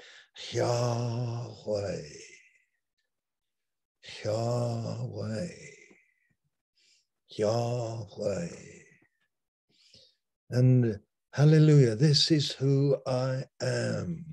[0.51, 2.01] Yahweh.
[4.23, 5.47] Yahweh.
[7.37, 8.49] Yahweh.
[10.49, 10.99] And
[11.33, 14.25] hallelujah, this is who I am.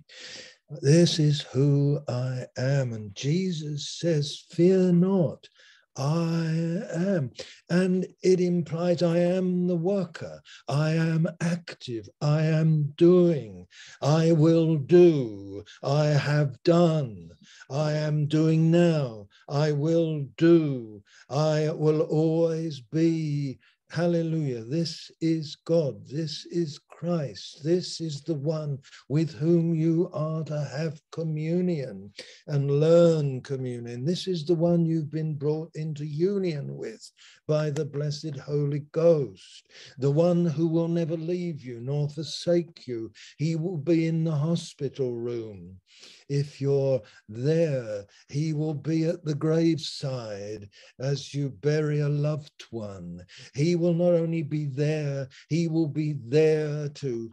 [0.80, 2.92] This is who I am.
[2.92, 5.48] And Jesus says, Fear not.
[5.96, 7.32] I am.
[7.68, 10.40] And it implies I am the worker.
[10.68, 12.08] I am active.
[12.20, 13.66] I am doing.
[14.00, 15.64] I will do.
[15.82, 17.30] I have done.
[17.70, 19.28] I am doing now.
[19.48, 21.02] I will do.
[21.28, 23.58] I will always be.
[23.90, 24.64] Hallelujah.
[24.64, 26.06] This is God.
[26.06, 27.64] This is Christ.
[27.64, 28.78] This is the one
[29.08, 32.12] with whom you are to have communion
[32.46, 34.04] and learn communion.
[34.04, 37.04] This is the one you've been brought into union with
[37.48, 39.66] by the blessed Holy Ghost,
[39.98, 43.10] the one who will never leave you nor forsake you.
[43.36, 45.80] He will be in the hospital room.
[46.28, 53.24] If you're there, he will be at the graveside as you bury a loved one.
[53.54, 57.30] He will not only be there, he will be there to,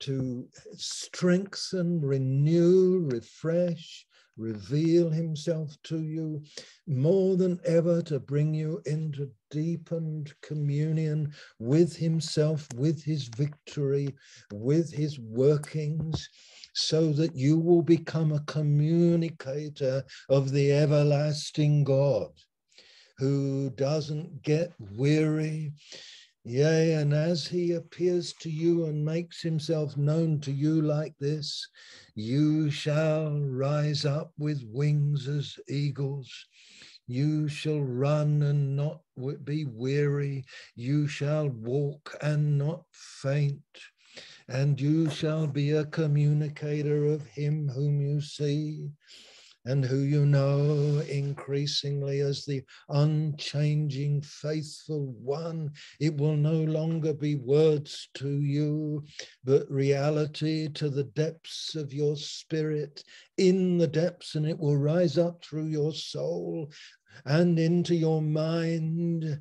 [0.00, 4.06] to strengthen, renew, refresh,
[4.36, 6.42] reveal himself to you
[6.86, 14.08] more than ever to bring you into deepened communion with himself, with his victory,
[14.52, 16.28] with his workings,
[16.74, 22.30] so that you will become a communicator of the everlasting God
[23.18, 25.72] who doesn't get weary
[26.44, 31.68] Yea, and as he appears to you and makes himself known to you like this,
[32.16, 36.46] you shall rise up with wings as eagles.
[37.06, 39.02] You shall run and not
[39.44, 40.44] be weary.
[40.74, 43.62] You shall walk and not faint.
[44.48, 48.90] And you shall be a communicator of him whom you see
[49.64, 55.70] and who you know increasingly as the unchanging, faithful one.
[56.00, 59.04] It will no longer be words to you,
[59.44, 63.04] but reality to the depths of your spirit,
[63.36, 66.70] in the depths, and it will rise up through your soul
[67.24, 69.40] and into your mind.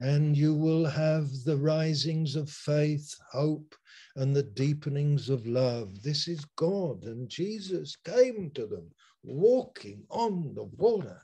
[0.00, 3.74] And you will have the risings of faith, hope,
[4.16, 6.02] and the deepenings of love.
[6.02, 8.90] This is God, and Jesus came to them
[9.22, 11.20] walking on the water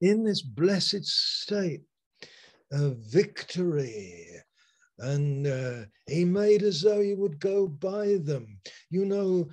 [0.00, 1.82] in this blessed state
[2.72, 4.26] of victory.
[4.98, 8.58] And uh, he made as though he would go by them.
[8.90, 9.48] You know,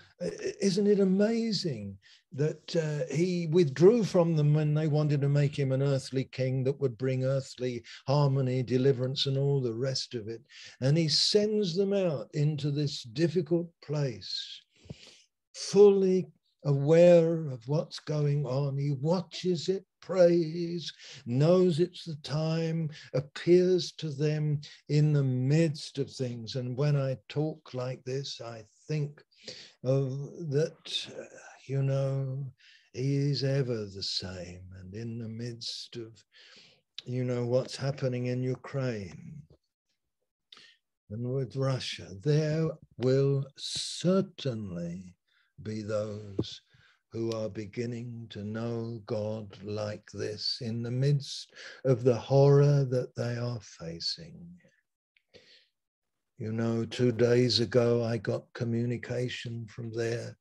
[0.61, 1.97] isn't it amazing
[2.33, 6.63] that uh, he withdrew from them when they wanted to make him an earthly king
[6.63, 10.41] that would bring earthly harmony, deliverance, and all the rest of it?
[10.81, 14.61] And he sends them out into this difficult place,
[15.53, 16.27] fully
[16.65, 18.77] aware of what's going on.
[18.77, 20.91] He watches it, prays,
[21.25, 26.55] knows it's the time, appears to them in the midst of things.
[26.55, 29.21] And when I talk like this, I think
[29.83, 30.09] of
[30.49, 31.23] that, uh,
[31.67, 32.45] you know,
[32.93, 34.61] is ever the same.
[34.79, 36.23] And in the midst of,
[37.05, 39.41] you know, what's happening in Ukraine
[41.09, 45.15] and with Russia, there will certainly
[45.61, 46.61] be those
[47.11, 51.53] who are beginning to know God like this in the midst
[51.85, 54.47] of the horror that they are facing.
[56.39, 60.35] You know, two days ago, I got communication from there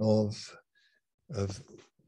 [0.00, 0.56] of,
[1.34, 1.60] of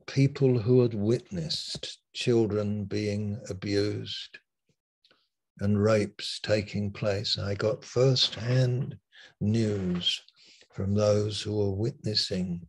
[0.06, 4.38] people who had witnessed children being abused
[5.60, 7.38] and rapes taking place.
[7.38, 8.96] I got first-hand
[9.40, 10.20] news
[10.72, 12.66] from those who were witnessing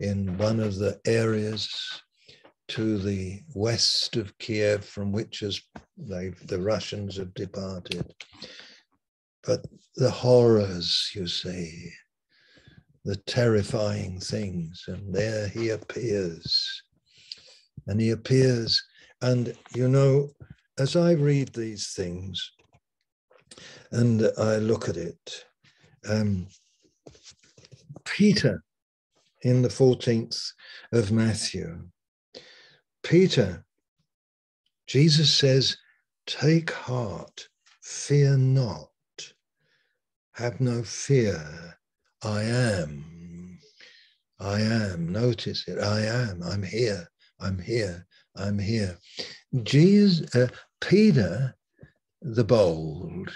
[0.00, 1.68] in one of the areas
[2.68, 5.60] to the west of Kiev from which as
[5.96, 8.14] they, the Russians have departed.
[9.44, 9.66] But
[9.96, 11.90] the horrors, you see,
[13.04, 16.82] the terrifying things, and there he appears.
[17.86, 18.82] And he appears,
[19.22, 20.30] and you know,
[20.78, 22.52] as I read these things
[23.90, 25.44] and I look at it,
[26.08, 26.46] um,
[28.04, 28.62] Peter
[29.42, 30.52] in the 14th
[30.92, 31.88] of Matthew.
[33.02, 33.64] Peter,
[34.86, 35.76] Jesus says,
[36.26, 37.48] Take heart,
[37.82, 38.90] fear not,
[40.32, 41.78] have no fear.
[42.22, 43.58] I am.
[44.38, 45.12] I am.
[45.12, 45.78] Notice it.
[45.78, 46.42] I am.
[46.42, 47.08] I'm here.
[47.40, 48.06] I'm here.
[48.36, 48.98] I'm here.
[49.62, 50.48] Jesus, uh,
[50.80, 51.54] Peter,
[52.22, 53.30] the bold,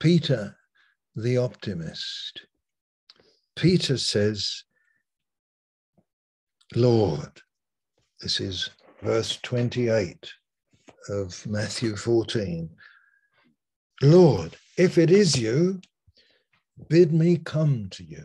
[0.00, 0.56] Peter,
[1.14, 2.40] the optimist.
[3.54, 4.64] Peter says,
[6.74, 7.30] Lord,
[8.20, 8.70] this is
[9.02, 10.32] verse 28
[11.10, 12.70] of Matthew 14.
[14.02, 15.80] Lord, if it is you,
[16.88, 18.24] bid me come to you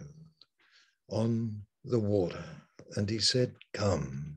[1.09, 2.43] on the water.
[2.95, 4.35] And he said, Come.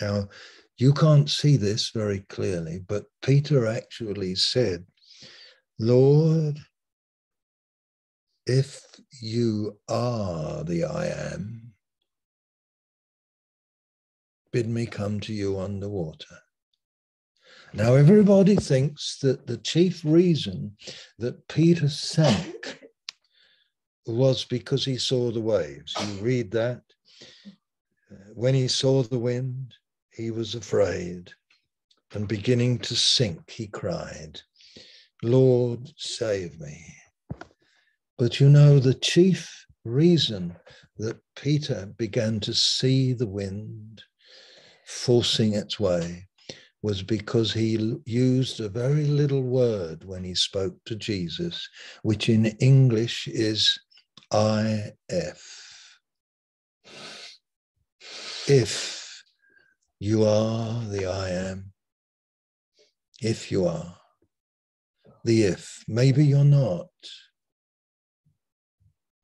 [0.00, 0.28] Now,
[0.76, 4.84] you can't see this very clearly, but Peter actually said,
[5.78, 6.58] Lord,
[8.46, 8.82] if
[9.22, 11.72] you are the I am,
[14.52, 16.43] bid me come to you on the water.
[17.76, 20.76] Now, everybody thinks that the chief reason
[21.18, 22.84] that Peter sank
[24.06, 25.92] was because he saw the waves.
[25.98, 26.82] You read that.
[28.12, 29.74] Uh, when he saw the wind,
[30.12, 31.32] he was afraid,
[32.12, 34.40] and beginning to sink, he cried,
[35.24, 36.80] Lord, save me.
[38.16, 40.54] But you know, the chief reason
[40.98, 44.04] that Peter began to see the wind
[44.86, 46.28] forcing its way
[46.84, 51.66] was because he used a very little word when he spoke to Jesus,
[52.02, 53.78] which in English is
[54.30, 55.98] if.
[58.46, 59.22] If
[59.98, 61.72] you are the I am,
[63.22, 63.96] if you are
[65.24, 66.88] the if, maybe you're not.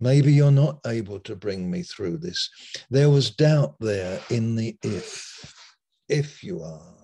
[0.01, 2.49] Maybe you're not able to bring me through this.
[2.89, 5.55] There was doubt there in the if,
[6.09, 7.00] if you are.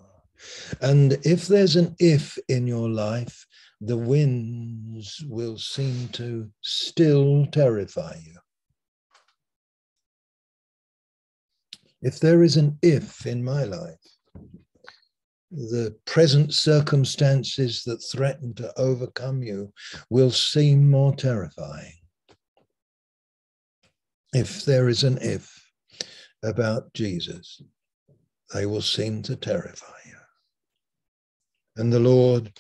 [0.81, 3.47] And if there's an if in your life,
[3.81, 8.39] the winds will seem to still terrify you.
[12.03, 13.99] If there is an if in my life,
[15.51, 19.73] the present circumstances that threaten to overcome you
[20.11, 21.95] will seem more terrifying.
[24.33, 25.51] If there is an if
[26.43, 27.63] about Jesus,
[28.53, 30.16] they will seem to terrify you.
[31.77, 32.53] And the Lord,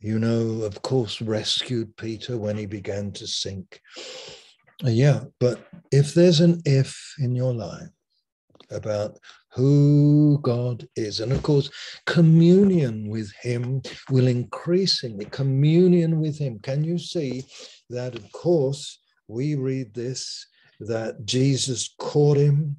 [0.00, 3.80] you know, of course, rescued Peter when he began to sink.
[4.84, 7.88] Uh, yeah, but if there's an if in your life
[8.70, 9.18] about
[9.54, 11.70] who God is, and of course,
[12.06, 16.58] communion with Him will increasingly, communion with Him.
[16.58, 17.44] Can you see
[17.90, 18.98] that, of course,
[19.28, 20.46] we read this
[20.80, 22.76] that Jesus caught him?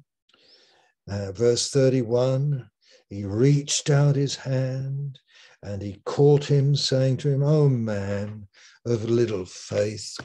[1.08, 2.68] Uh, verse 31
[3.10, 5.18] he reached out his hand
[5.64, 8.46] and he caught him, saying to him, Oh man
[8.84, 10.16] of little faith,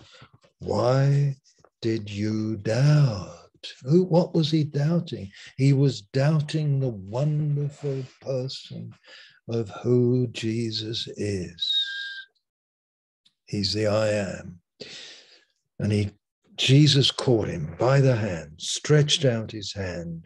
[0.60, 1.36] why
[1.82, 3.36] did you doubt?
[3.84, 5.32] Who, what was he doubting?
[5.58, 8.94] He was doubting the wonderful person
[9.48, 11.74] of who Jesus is.
[13.46, 14.60] He's the I am.
[15.80, 16.12] And he
[16.58, 20.26] Jesus caught him by the hand, stretched out his hand.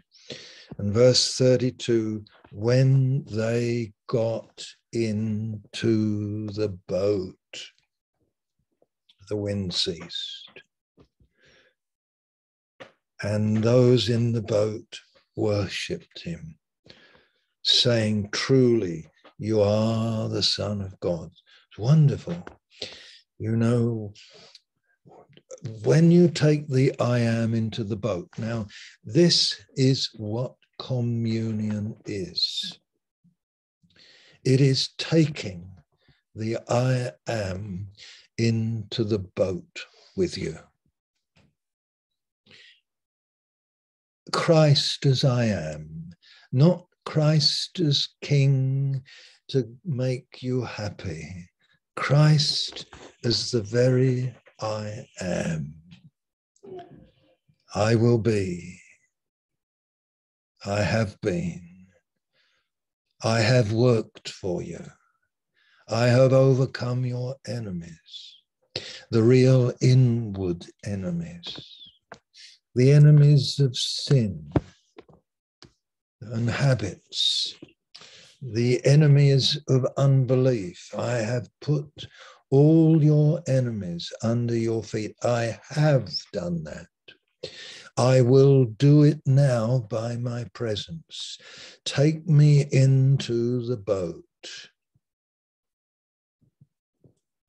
[0.79, 7.35] And verse 32 when they got into the boat.
[9.29, 10.49] The wind ceased.
[13.21, 14.99] And those in the boat
[15.35, 16.57] worshipped him,
[17.63, 21.31] saying, Truly, you are the Son of God.
[21.69, 22.45] It's wonderful.
[23.39, 24.13] You know,
[25.83, 28.67] when you take the I am into the boat, now,
[29.03, 32.79] this is what communion is.
[34.43, 35.69] It is taking
[36.35, 37.87] the I am
[38.37, 39.85] into the boat
[40.17, 40.57] with you.
[44.33, 46.09] Christ as I am,
[46.51, 49.03] not Christ as King
[49.49, 51.49] to make you happy.
[51.95, 52.85] Christ
[53.23, 55.75] as the very I am.
[57.75, 58.79] I will be.
[60.65, 61.72] I have been.
[63.25, 64.83] I have worked for you.
[65.87, 68.35] I have overcome your enemies,
[69.11, 71.57] the real inward enemies,
[72.75, 74.51] the enemies of sin
[76.21, 77.55] and habits,
[78.41, 80.93] the enemies of unbelief.
[80.97, 82.07] I have put
[82.49, 85.15] all your enemies under your feet.
[85.23, 86.87] I have done that.
[87.97, 91.37] I will do it now by my presence.
[91.85, 94.25] Take me into the boat.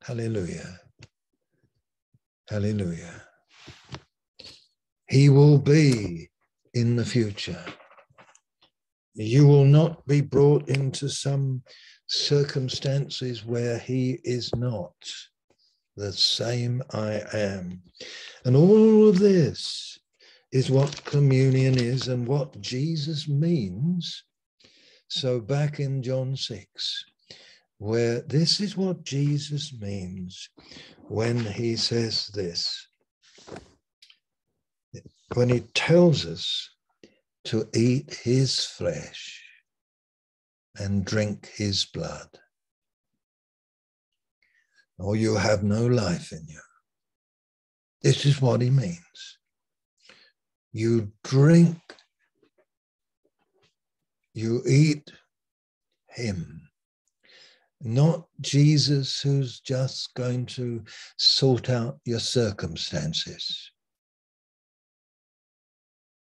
[0.02, 0.80] Hallelujah.
[2.48, 3.22] Hallelujah.
[5.08, 6.28] He will be
[6.74, 7.64] in the future.
[9.14, 11.62] you will not be brought into some
[12.08, 14.94] circumstances where he is not.
[15.96, 17.82] The same I am.
[18.44, 19.98] And all of this
[20.54, 24.22] is what communion is and what Jesus means.
[25.08, 27.04] So, back in John 6,
[27.78, 30.48] where this is what Jesus means
[31.08, 32.86] when he says this,
[35.34, 36.70] when he tells us
[37.46, 39.42] to eat his flesh
[40.76, 42.28] and drink his blood,
[45.00, 46.60] or you have no life in you.
[48.02, 49.38] This is what he means.
[50.74, 51.78] You drink,
[54.34, 55.10] you eat
[56.10, 56.68] him,
[57.80, 60.82] not Jesus who's just going to
[61.16, 63.70] sort out your circumstances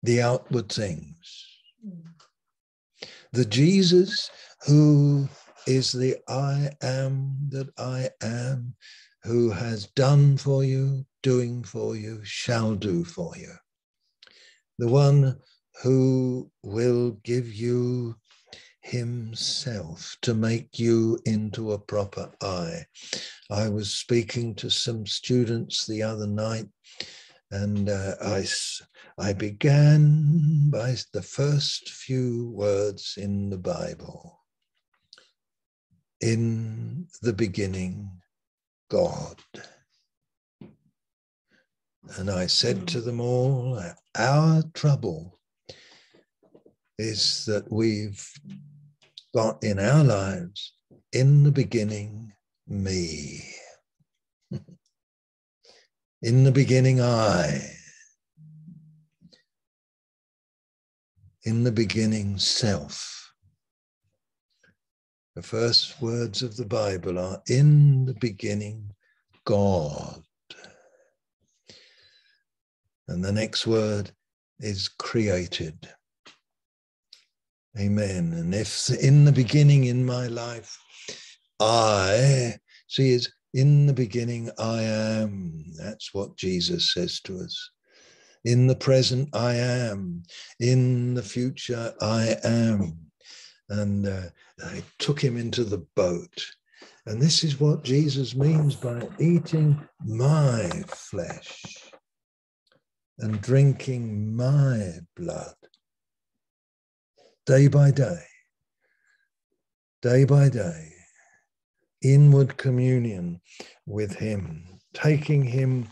[0.04, 1.48] the outward things.
[3.34, 4.30] The Jesus
[4.66, 5.28] who
[5.68, 8.76] is the I am that I am,
[9.24, 13.54] who has done for you, doing for you, shall do for you.
[14.82, 15.38] The one
[15.84, 18.16] who will give you
[18.82, 22.88] himself to make you into a proper I.
[23.52, 26.66] I was speaking to some students the other night
[27.52, 28.44] and uh, I,
[29.20, 34.40] I began by the first few words in the Bible.
[36.22, 38.10] In the beginning,
[38.90, 39.38] God.
[42.18, 42.86] And I said hmm.
[42.86, 43.82] to them all,
[44.16, 45.40] our trouble
[46.98, 48.28] is that we've
[49.34, 50.74] got in our lives,
[51.14, 52.34] in the beginning,
[52.68, 53.44] me.
[56.24, 57.60] In the beginning, I.
[61.44, 63.34] In the beginning, self.
[65.36, 68.92] The first words of the Bible are In the beginning,
[69.46, 70.22] God.
[73.12, 74.10] And the next word
[74.62, 75.90] is created.
[77.78, 78.32] Amen.
[78.32, 80.78] And if in the beginning in my life,
[81.60, 82.56] I,
[82.88, 85.62] see, is in the beginning, I am.
[85.78, 87.72] That's what Jesus says to us.
[88.46, 90.24] In the present, I am.
[90.62, 92.98] In the future, I am.
[93.68, 94.30] And uh,
[94.64, 96.46] I took him into the boat.
[97.06, 101.91] And this is what Jesus means by eating my flesh
[103.22, 105.56] and drinking my blood
[107.46, 108.24] day by day,
[110.02, 110.92] day by day
[112.02, 113.40] inward communion
[113.86, 115.88] with Him, taking Him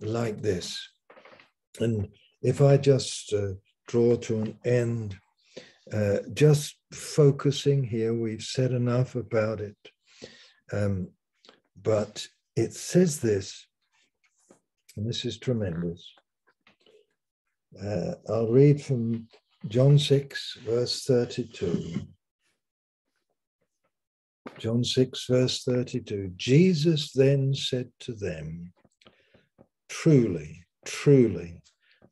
[0.00, 0.88] like this.
[1.80, 2.08] And
[2.42, 3.52] if I just uh,
[3.86, 5.16] draw to an end,
[5.92, 9.76] uh, just focusing here, we've said enough about it.
[10.72, 11.10] Um,
[11.80, 12.26] but
[12.56, 13.66] it says this,
[14.96, 16.12] and this is tremendous.
[17.80, 19.28] Uh, I'll read from
[19.68, 22.02] John 6, verse 32.
[24.58, 26.32] John 6, verse 32.
[26.36, 28.72] Jesus then said to them,
[29.88, 31.62] Truly, truly,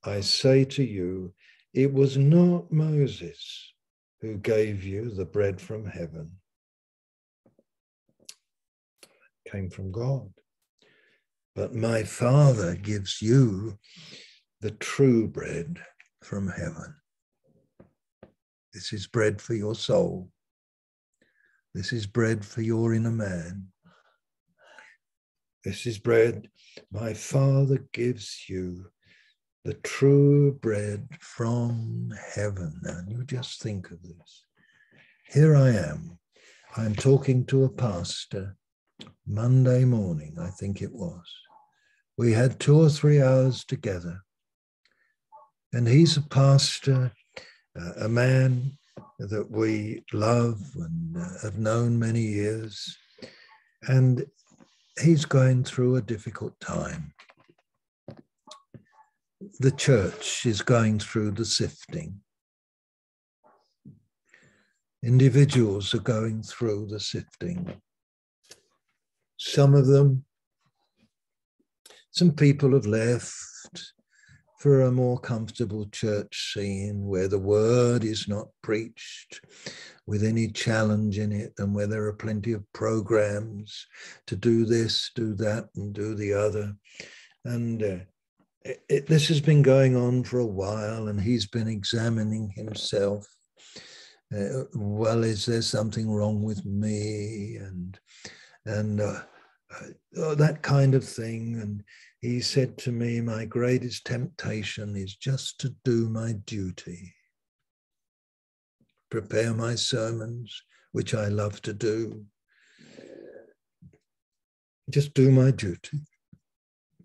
[0.04, 1.34] I say to you,
[1.74, 3.72] it was not Moses
[4.20, 6.30] who gave you the bread from heaven.
[9.44, 10.30] It came from God.
[11.54, 13.78] But my Father gives you
[14.60, 15.78] the true bread
[16.22, 16.94] from heaven.
[18.72, 20.30] This is bread for your soul.
[21.74, 23.68] This is bread for your inner man.
[25.64, 26.48] This is bread
[26.92, 28.86] my Father gives you,
[29.64, 32.80] the true bread from heaven.
[32.84, 34.46] And you just think of this.
[35.28, 36.18] Here I am.
[36.76, 38.56] I'm talking to a pastor
[39.26, 41.24] Monday morning, I think it was.
[42.16, 44.20] We had two or three hours together.
[45.72, 47.12] And he's a pastor,
[47.80, 48.72] uh, a man
[49.18, 52.96] that we love and uh, have known many years.
[53.82, 54.24] And
[55.00, 57.14] he's going through a difficult time.
[59.60, 62.20] The church is going through the sifting.
[65.02, 67.80] Individuals are going through the sifting.
[69.38, 70.24] Some of them,
[72.10, 73.32] some people have left,
[74.60, 79.40] for a more comfortable church scene where the word is not preached
[80.06, 83.86] with any challenge in it and where there are plenty of programs
[84.26, 86.74] to do this, do that, and do the other.
[87.46, 88.04] And uh,
[88.62, 93.26] it, it, this has been going on for a while, and he's been examining himself.
[94.36, 97.56] uh, well, is there something wrong with me?
[97.56, 97.98] And
[98.66, 99.22] and uh,
[100.20, 101.58] uh, that kind of thing.
[101.62, 101.82] And
[102.20, 107.14] he said to me, My greatest temptation is just to do my duty,
[109.10, 112.26] prepare my sermons, which I love to do.
[114.90, 116.00] Just do my duty.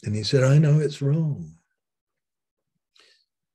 [0.04, 1.56] And he said, I know it's wrong.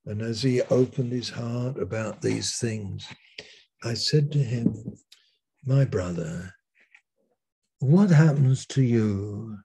[0.07, 3.07] And as he opened his heart about these things,
[3.85, 4.97] I said to him,
[5.65, 6.55] My brother,
[7.81, 9.59] what happens to you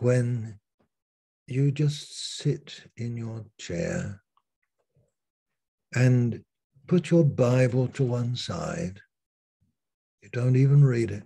[0.00, 0.58] when
[1.46, 4.22] you just sit in your chair
[5.94, 6.42] and
[6.86, 9.00] put your Bible to one side?
[10.22, 11.24] You don't even read it.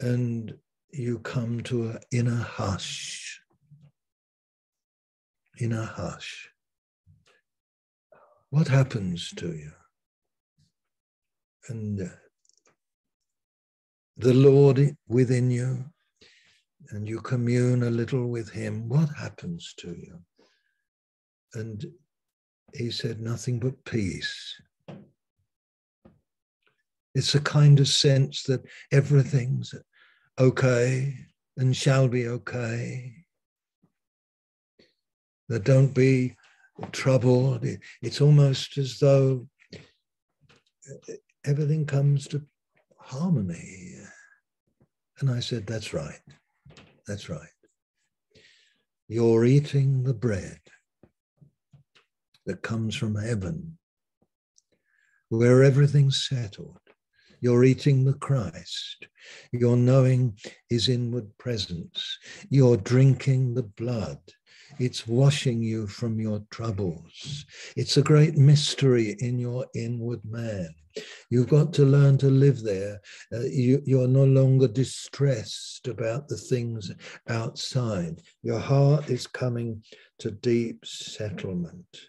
[0.00, 0.54] And
[0.92, 3.40] you come to a inner hush.
[5.60, 6.50] Inner hush.
[8.50, 9.72] What happens to you?
[11.68, 12.10] And
[14.16, 15.84] the Lord within you
[16.92, 20.20] and you commune a little with Him, what happens to you?
[21.54, 21.84] And
[22.74, 24.60] he said, nothing but peace.
[27.14, 29.74] It's a kind of sense that everything's
[30.38, 31.14] okay
[31.58, 33.12] and shall be okay.
[35.48, 36.36] That don't be
[36.92, 37.66] troubled.
[38.00, 39.46] It's almost as though
[41.44, 42.42] everything comes to
[42.98, 43.96] harmony.
[45.20, 46.20] And I said, That's right.
[47.06, 47.48] That's right.
[49.08, 50.60] You're eating the bread
[52.46, 53.78] that comes from heaven,
[55.28, 56.78] where everything's settled.
[57.40, 59.08] You're eating the Christ.
[59.50, 60.38] You're knowing
[60.68, 62.18] his inward presence.
[62.50, 64.20] You're drinking the blood
[64.78, 67.44] it's washing you from your troubles.
[67.76, 70.74] It's a great mystery in your inward man.
[71.30, 73.00] You've got to learn to live there.
[73.32, 76.92] Uh, you, you're no longer distressed about the things
[77.28, 78.20] outside.
[78.42, 79.82] Your heart is coming
[80.18, 82.00] to deep settlement.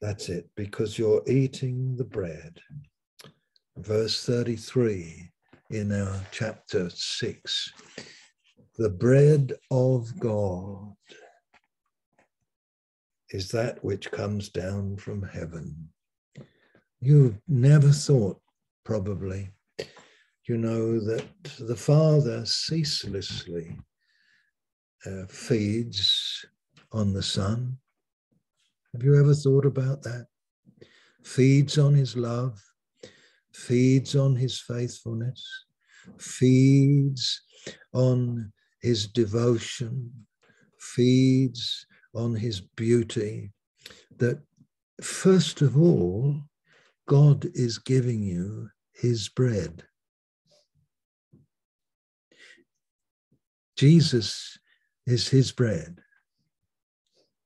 [0.00, 2.58] That's it, because you're eating the bread.
[3.76, 5.30] Verse 33
[5.70, 7.72] in our chapter 6
[8.80, 10.94] the bread of God
[13.32, 15.88] is that which comes down from heaven.
[17.00, 18.40] You've never thought,
[18.84, 19.50] probably,
[20.46, 21.24] you know, that
[21.58, 23.78] the Father ceaselessly
[25.06, 26.44] uh, feeds
[26.92, 27.78] on the Son.
[28.92, 30.26] Have you ever thought about that?
[31.22, 32.60] Feeds on his love,
[33.54, 35.46] feeds on his faithfulness,
[36.18, 37.40] feeds
[37.92, 38.52] on
[38.82, 40.10] his devotion,
[40.80, 43.50] feeds on his beauty,
[44.18, 44.40] that
[45.00, 46.42] first of all,
[47.06, 49.84] God is giving you his bread.
[53.76, 54.58] Jesus
[55.06, 56.00] is his bread.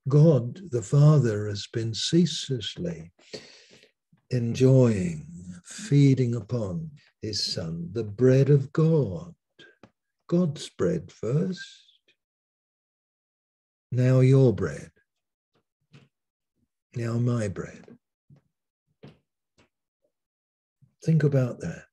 [0.08, 3.12] God the Father has been ceaselessly
[4.30, 5.26] enjoying,
[5.64, 6.90] feeding upon
[7.22, 9.34] his Son, the bread of God.
[10.26, 11.83] God's bread first
[13.94, 14.90] now your bread.
[16.96, 17.84] Now my bread.
[21.04, 21.84] Think about that.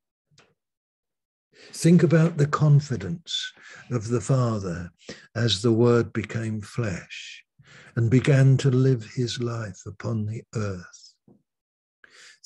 [1.74, 3.52] Think about the confidence
[3.92, 4.90] of the Father
[5.36, 7.44] as the Word became flesh
[7.96, 11.14] and began to live his life upon the earth.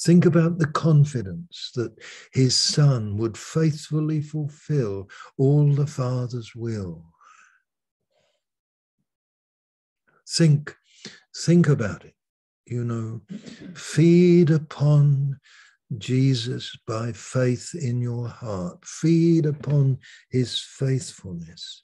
[0.01, 1.93] Think about the confidence that
[2.33, 7.05] his Son would faithfully fulfill all the Father's will
[10.27, 10.75] Think,
[11.35, 12.13] think about it.
[12.65, 13.21] You know,
[13.75, 15.39] feed upon
[15.97, 18.83] Jesus by faith in your heart.
[18.85, 19.99] Feed upon
[20.31, 21.83] his faithfulness.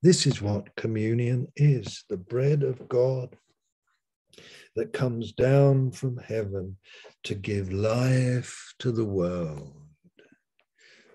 [0.00, 3.36] This is what communion is the bread of God
[4.76, 6.76] that comes down from heaven
[7.24, 9.74] to give life to the world.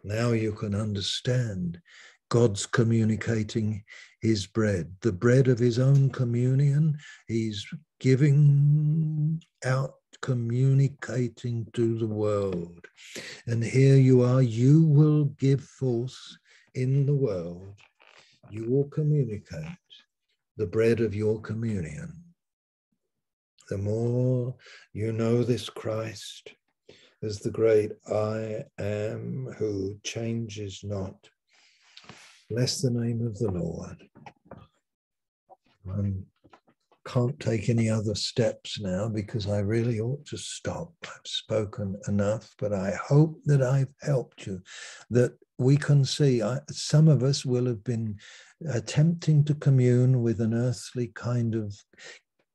[0.04, 1.82] Now you can understand
[2.30, 3.84] God's communicating
[4.22, 6.98] his bread, the bread of his own communion.
[7.28, 7.66] He's
[8.00, 12.86] giving out, communicating to the world.
[13.46, 16.18] And here you are, you will give forth
[16.76, 17.76] in the world,
[18.50, 19.66] you will communicate
[20.58, 22.24] the bread of your communion.
[23.70, 24.56] The more
[24.94, 26.54] you know this Christ
[27.24, 31.30] as the great I am who changes not
[32.50, 34.08] Bless the name of the Lord.
[35.90, 36.26] I'm
[37.08, 40.94] can't take any other steps now because I really ought to stop.
[41.06, 44.62] I've spoken enough, but I hope that I've helped you,
[45.10, 48.18] that we can see I, some of us will have been
[48.70, 51.74] attempting to commune with an earthly kind of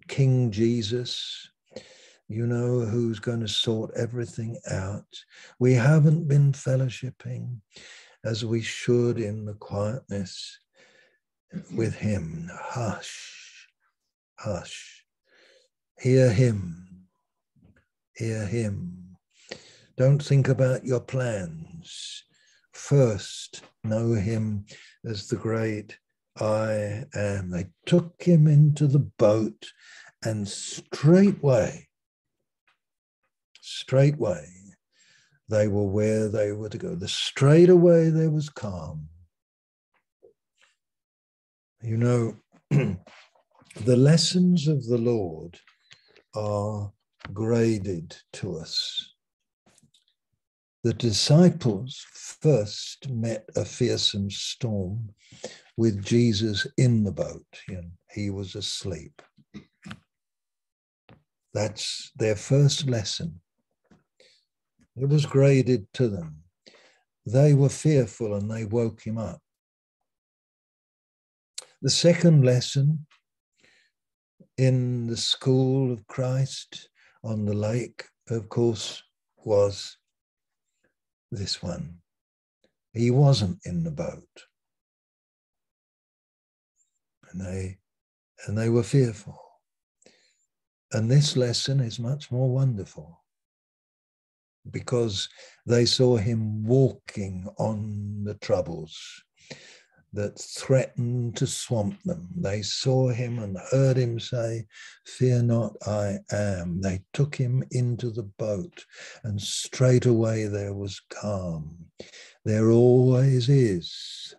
[0.08, 1.50] King Jesus,
[2.28, 5.06] you know, who's going to sort everything out.
[5.58, 7.56] We haven't been fellowshipping
[8.24, 10.58] as we should in the quietness
[11.54, 11.76] mm-hmm.
[11.76, 12.50] with Him.
[12.52, 13.68] Hush,
[14.38, 15.04] hush.
[15.98, 17.06] Hear Him,
[18.14, 19.16] hear Him.
[19.96, 22.24] Don't think about your plans.
[22.72, 24.64] First, know Him
[25.04, 25.98] as the great
[26.40, 27.50] I am.
[27.50, 29.72] They took him into the boat
[30.24, 31.88] and straightway,
[33.60, 34.46] straightway,
[35.48, 36.94] they were where they were to go.
[36.94, 39.08] The straight away there was calm.
[41.82, 42.36] You know,
[42.70, 45.58] the lessons of the Lord
[46.34, 46.92] are
[47.32, 49.12] graded to us.
[50.84, 55.10] The disciples first met a fearsome storm
[55.76, 57.46] with Jesus in the boat.
[57.68, 59.22] and he was asleep.
[61.54, 63.41] That's their first lesson.
[64.96, 66.42] It was graded to them.
[67.24, 69.40] They were fearful and they woke him up.
[71.80, 73.06] The second lesson
[74.58, 76.88] in the school of Christ
[77.24, 79.02] on the lake, of course,
[79.44, 79.96] was
[81.30, 81.98] this one.
[82.92, 84.46] He wasn't in the boat.
[87.30, 87.78] And they
[88.46, 89.40] and they were fearful.
[90.92, 93.21] And this lesson is much more wonderful
[94.70, 95.28] because
[95.66, 99.22] they saw him walking on the troubles
[100.12, 102.28] that threatened to swamp them.
[102.36, 104.66] They saw him and heard him say,
[105.06, 106.80] Fear not, I am.
[106.82, 108.84] They took him into the boat,
[109.24, 111.86] and straightway there was calm.
[112.44, 114.34] There always is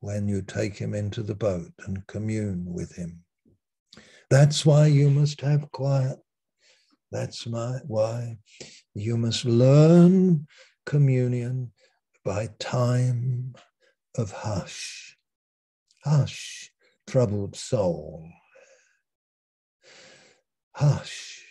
[0.00, 3.24] when you take him into the boat and commune with him.
[4.30, 6.18] That's why you must have quiet.
[7.10, 8.38] That's my, why
[8.94, 10.46] you must learn
[10.84, 11.72] communion
[12.24, 13.54] by time
[14.16, 15.16] of hush.
[16.04, 16.70] Hush,
[17.06, 18.28] troubled soul.
[20.72, 21.44] Hush.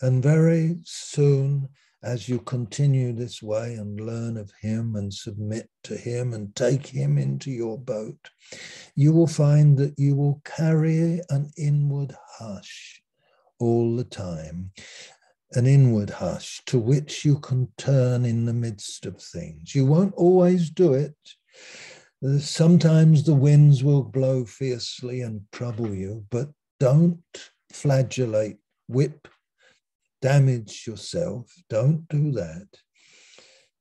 [0.00, 1.68] And very soon
[2.02, 6.86] as you continue this way and learn of Him and submit to Him and take
[6.86, 8.30] Him into your boat,
[8.94, 13.01] you will find that you will carry an inward hush
[13.62, 14.72] all the time,
[15.52, 19.74] an inward hush to which you can turn in the midst of things.
[19.74, 21.14] You won't always do it.
[22.40, 26.48] Sometimes the winds will blow fiercely and trouble you, but
[26.80, 27.22] don't
[27.72, 28.58] flagellate,
[28.88, 29.28] whip
[30.20, 31.52] damage yourself.
[31.68, 32.68] Don't do that.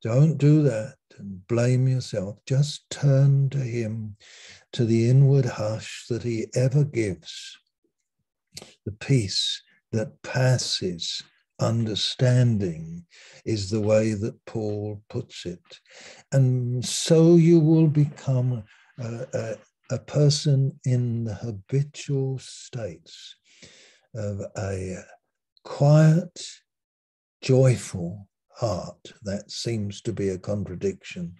[0.04, 2.38] Don't do that and blame yourself.
[2.46, 4.16] Just turn to Him,
[4.74, 7.58] to the inward hush that He ever gives,
[8.86, 11.22] the peace that passes
[11.60, 13.06] understanding
[13.46, 15.80] is the way that Paul puts it.
[16.32, 18.64] And so you will become
[18.98, 19.56] a, a,
[19.92, 23.36] a person in the habitual states
[24.16, 24.98] of a
[25.64, 26.42] quiet,
[27.42, 29.14] joyful heart.
[29.24, 31.36] That seems to be a contradiction,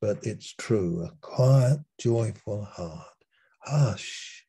[0.00, 1.04] but it's true.
[1.04, 3.06] A quiet, joyful heart.
[3.60, 4.45] Hush.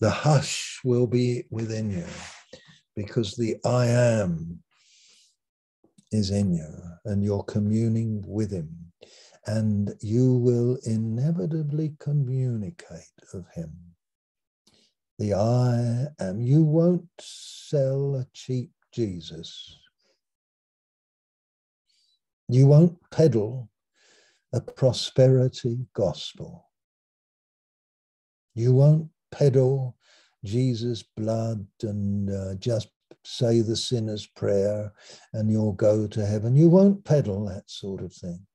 [0.00, 2.06] The hush will be within you
[2.94, 4.62] because the I am
[6.12, 6.72] is in you
[7.04, 8.92] and you're communing with him
[9.46, 13.72] and you will inevitably communicate of him
[15.18, 16.40] the I am.
[16.40, 19.78] You won't sell a cheap Jesus.
[22.48, 23.70] You won't peddle
[24.52, 26.68] a prosperity gospel.
[28.54, 29.96] You won't peddle
[30.44, 32.88] Jesus' blood and uh, just
[33.24, 34.92] say the sinner's prayer
[35.32, 36.54] and you'll go to heaven.
[36.54, 38.46] You won't peddle that sort of thing.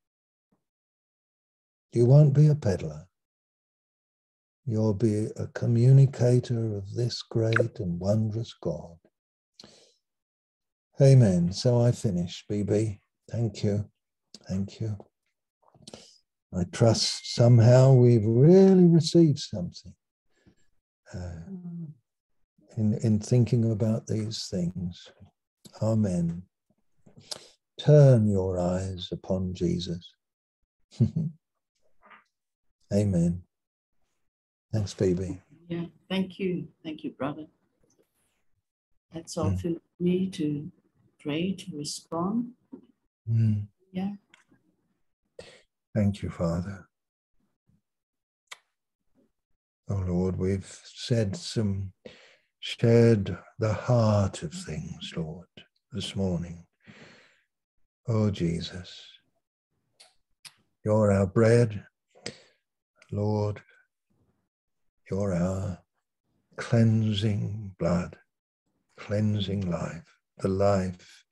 [1.94, 3.06] You won't be a peddler.
[4.66, 8.96] You'll be a communicator of this great and wondrous God.
[11.02, 11.52] Amen.
[11.52, 13.00] So I finish, BB.
[13.30, 13.90] Thank you.
[14.48, 14.98] Thank you.
[16.54, 19.94] I trust somehow we've really received something
[21.14, 21.40] uh,
[22.78, 25.10] in, in thinking about these things.
[25.82, 26.44] Amen.
[27.80, 30.14] Turn your eyes upon Jesus.
[32.94, 33.42] Amen.
[34.74, 35.42] Thanks, baby.
[35.68, 36.68] Yeah, thank you.
[36.84, 37.48] Thank you, brother.
[39.14, 39.62] That's all mm.
[39.62, 40.72] for me to
[41.20, 42.52] pray, to respond.
[43.30, 43.68] Mm.
[43.92, 44.12] Yeah.
[45.94, 46.88] Thank you, Father.
[49.92, 51.92] Oh Lord, we've said some,
[52.62, 55.50] shared the heart of things, Lord,
[55.92, 56.66] this morning.
[58.08, 59.06] Oh Jesus,
[60.86, 61.84] you're our bread,
[63.12, 63.62] Lord.
[65.10, 65.80] You're our
[66.56, 68.16] cleansing blood,
[68.96, 70.16] cleansing life.
[70.38, 71.26] The life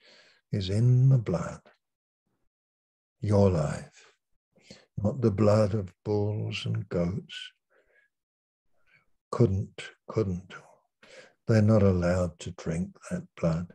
[0.51, 1.61] is in the blood,
[3.21, 4.13] your life,
[5.01, 7.51] not the blood of bulls and goats.
[9.31, 10.53] Couldn't, couldn't.
[11.47, 13.67] They're not allowed to drink that blood.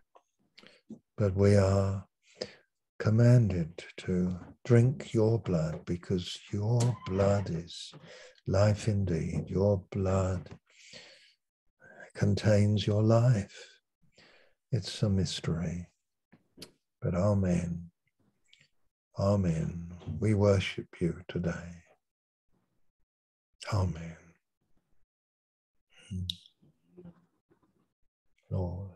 [1.16, 2.06] But we are
[2.98, 7.92] commanded to drink your blood because your blood is
[8.46, 9.44] life indeed.
[9.48, 10.50] Your blood
[12.14, 13.80] contains your life.
[14.72, 15.86] It's a mystery.
[17.02, 17.90] But Amen.
[19.18, 19.92] Amen.
[20.18, 21.82] We worship you today.
[23.72, 24.23] Amen.
[28.50, 28.93] Lord.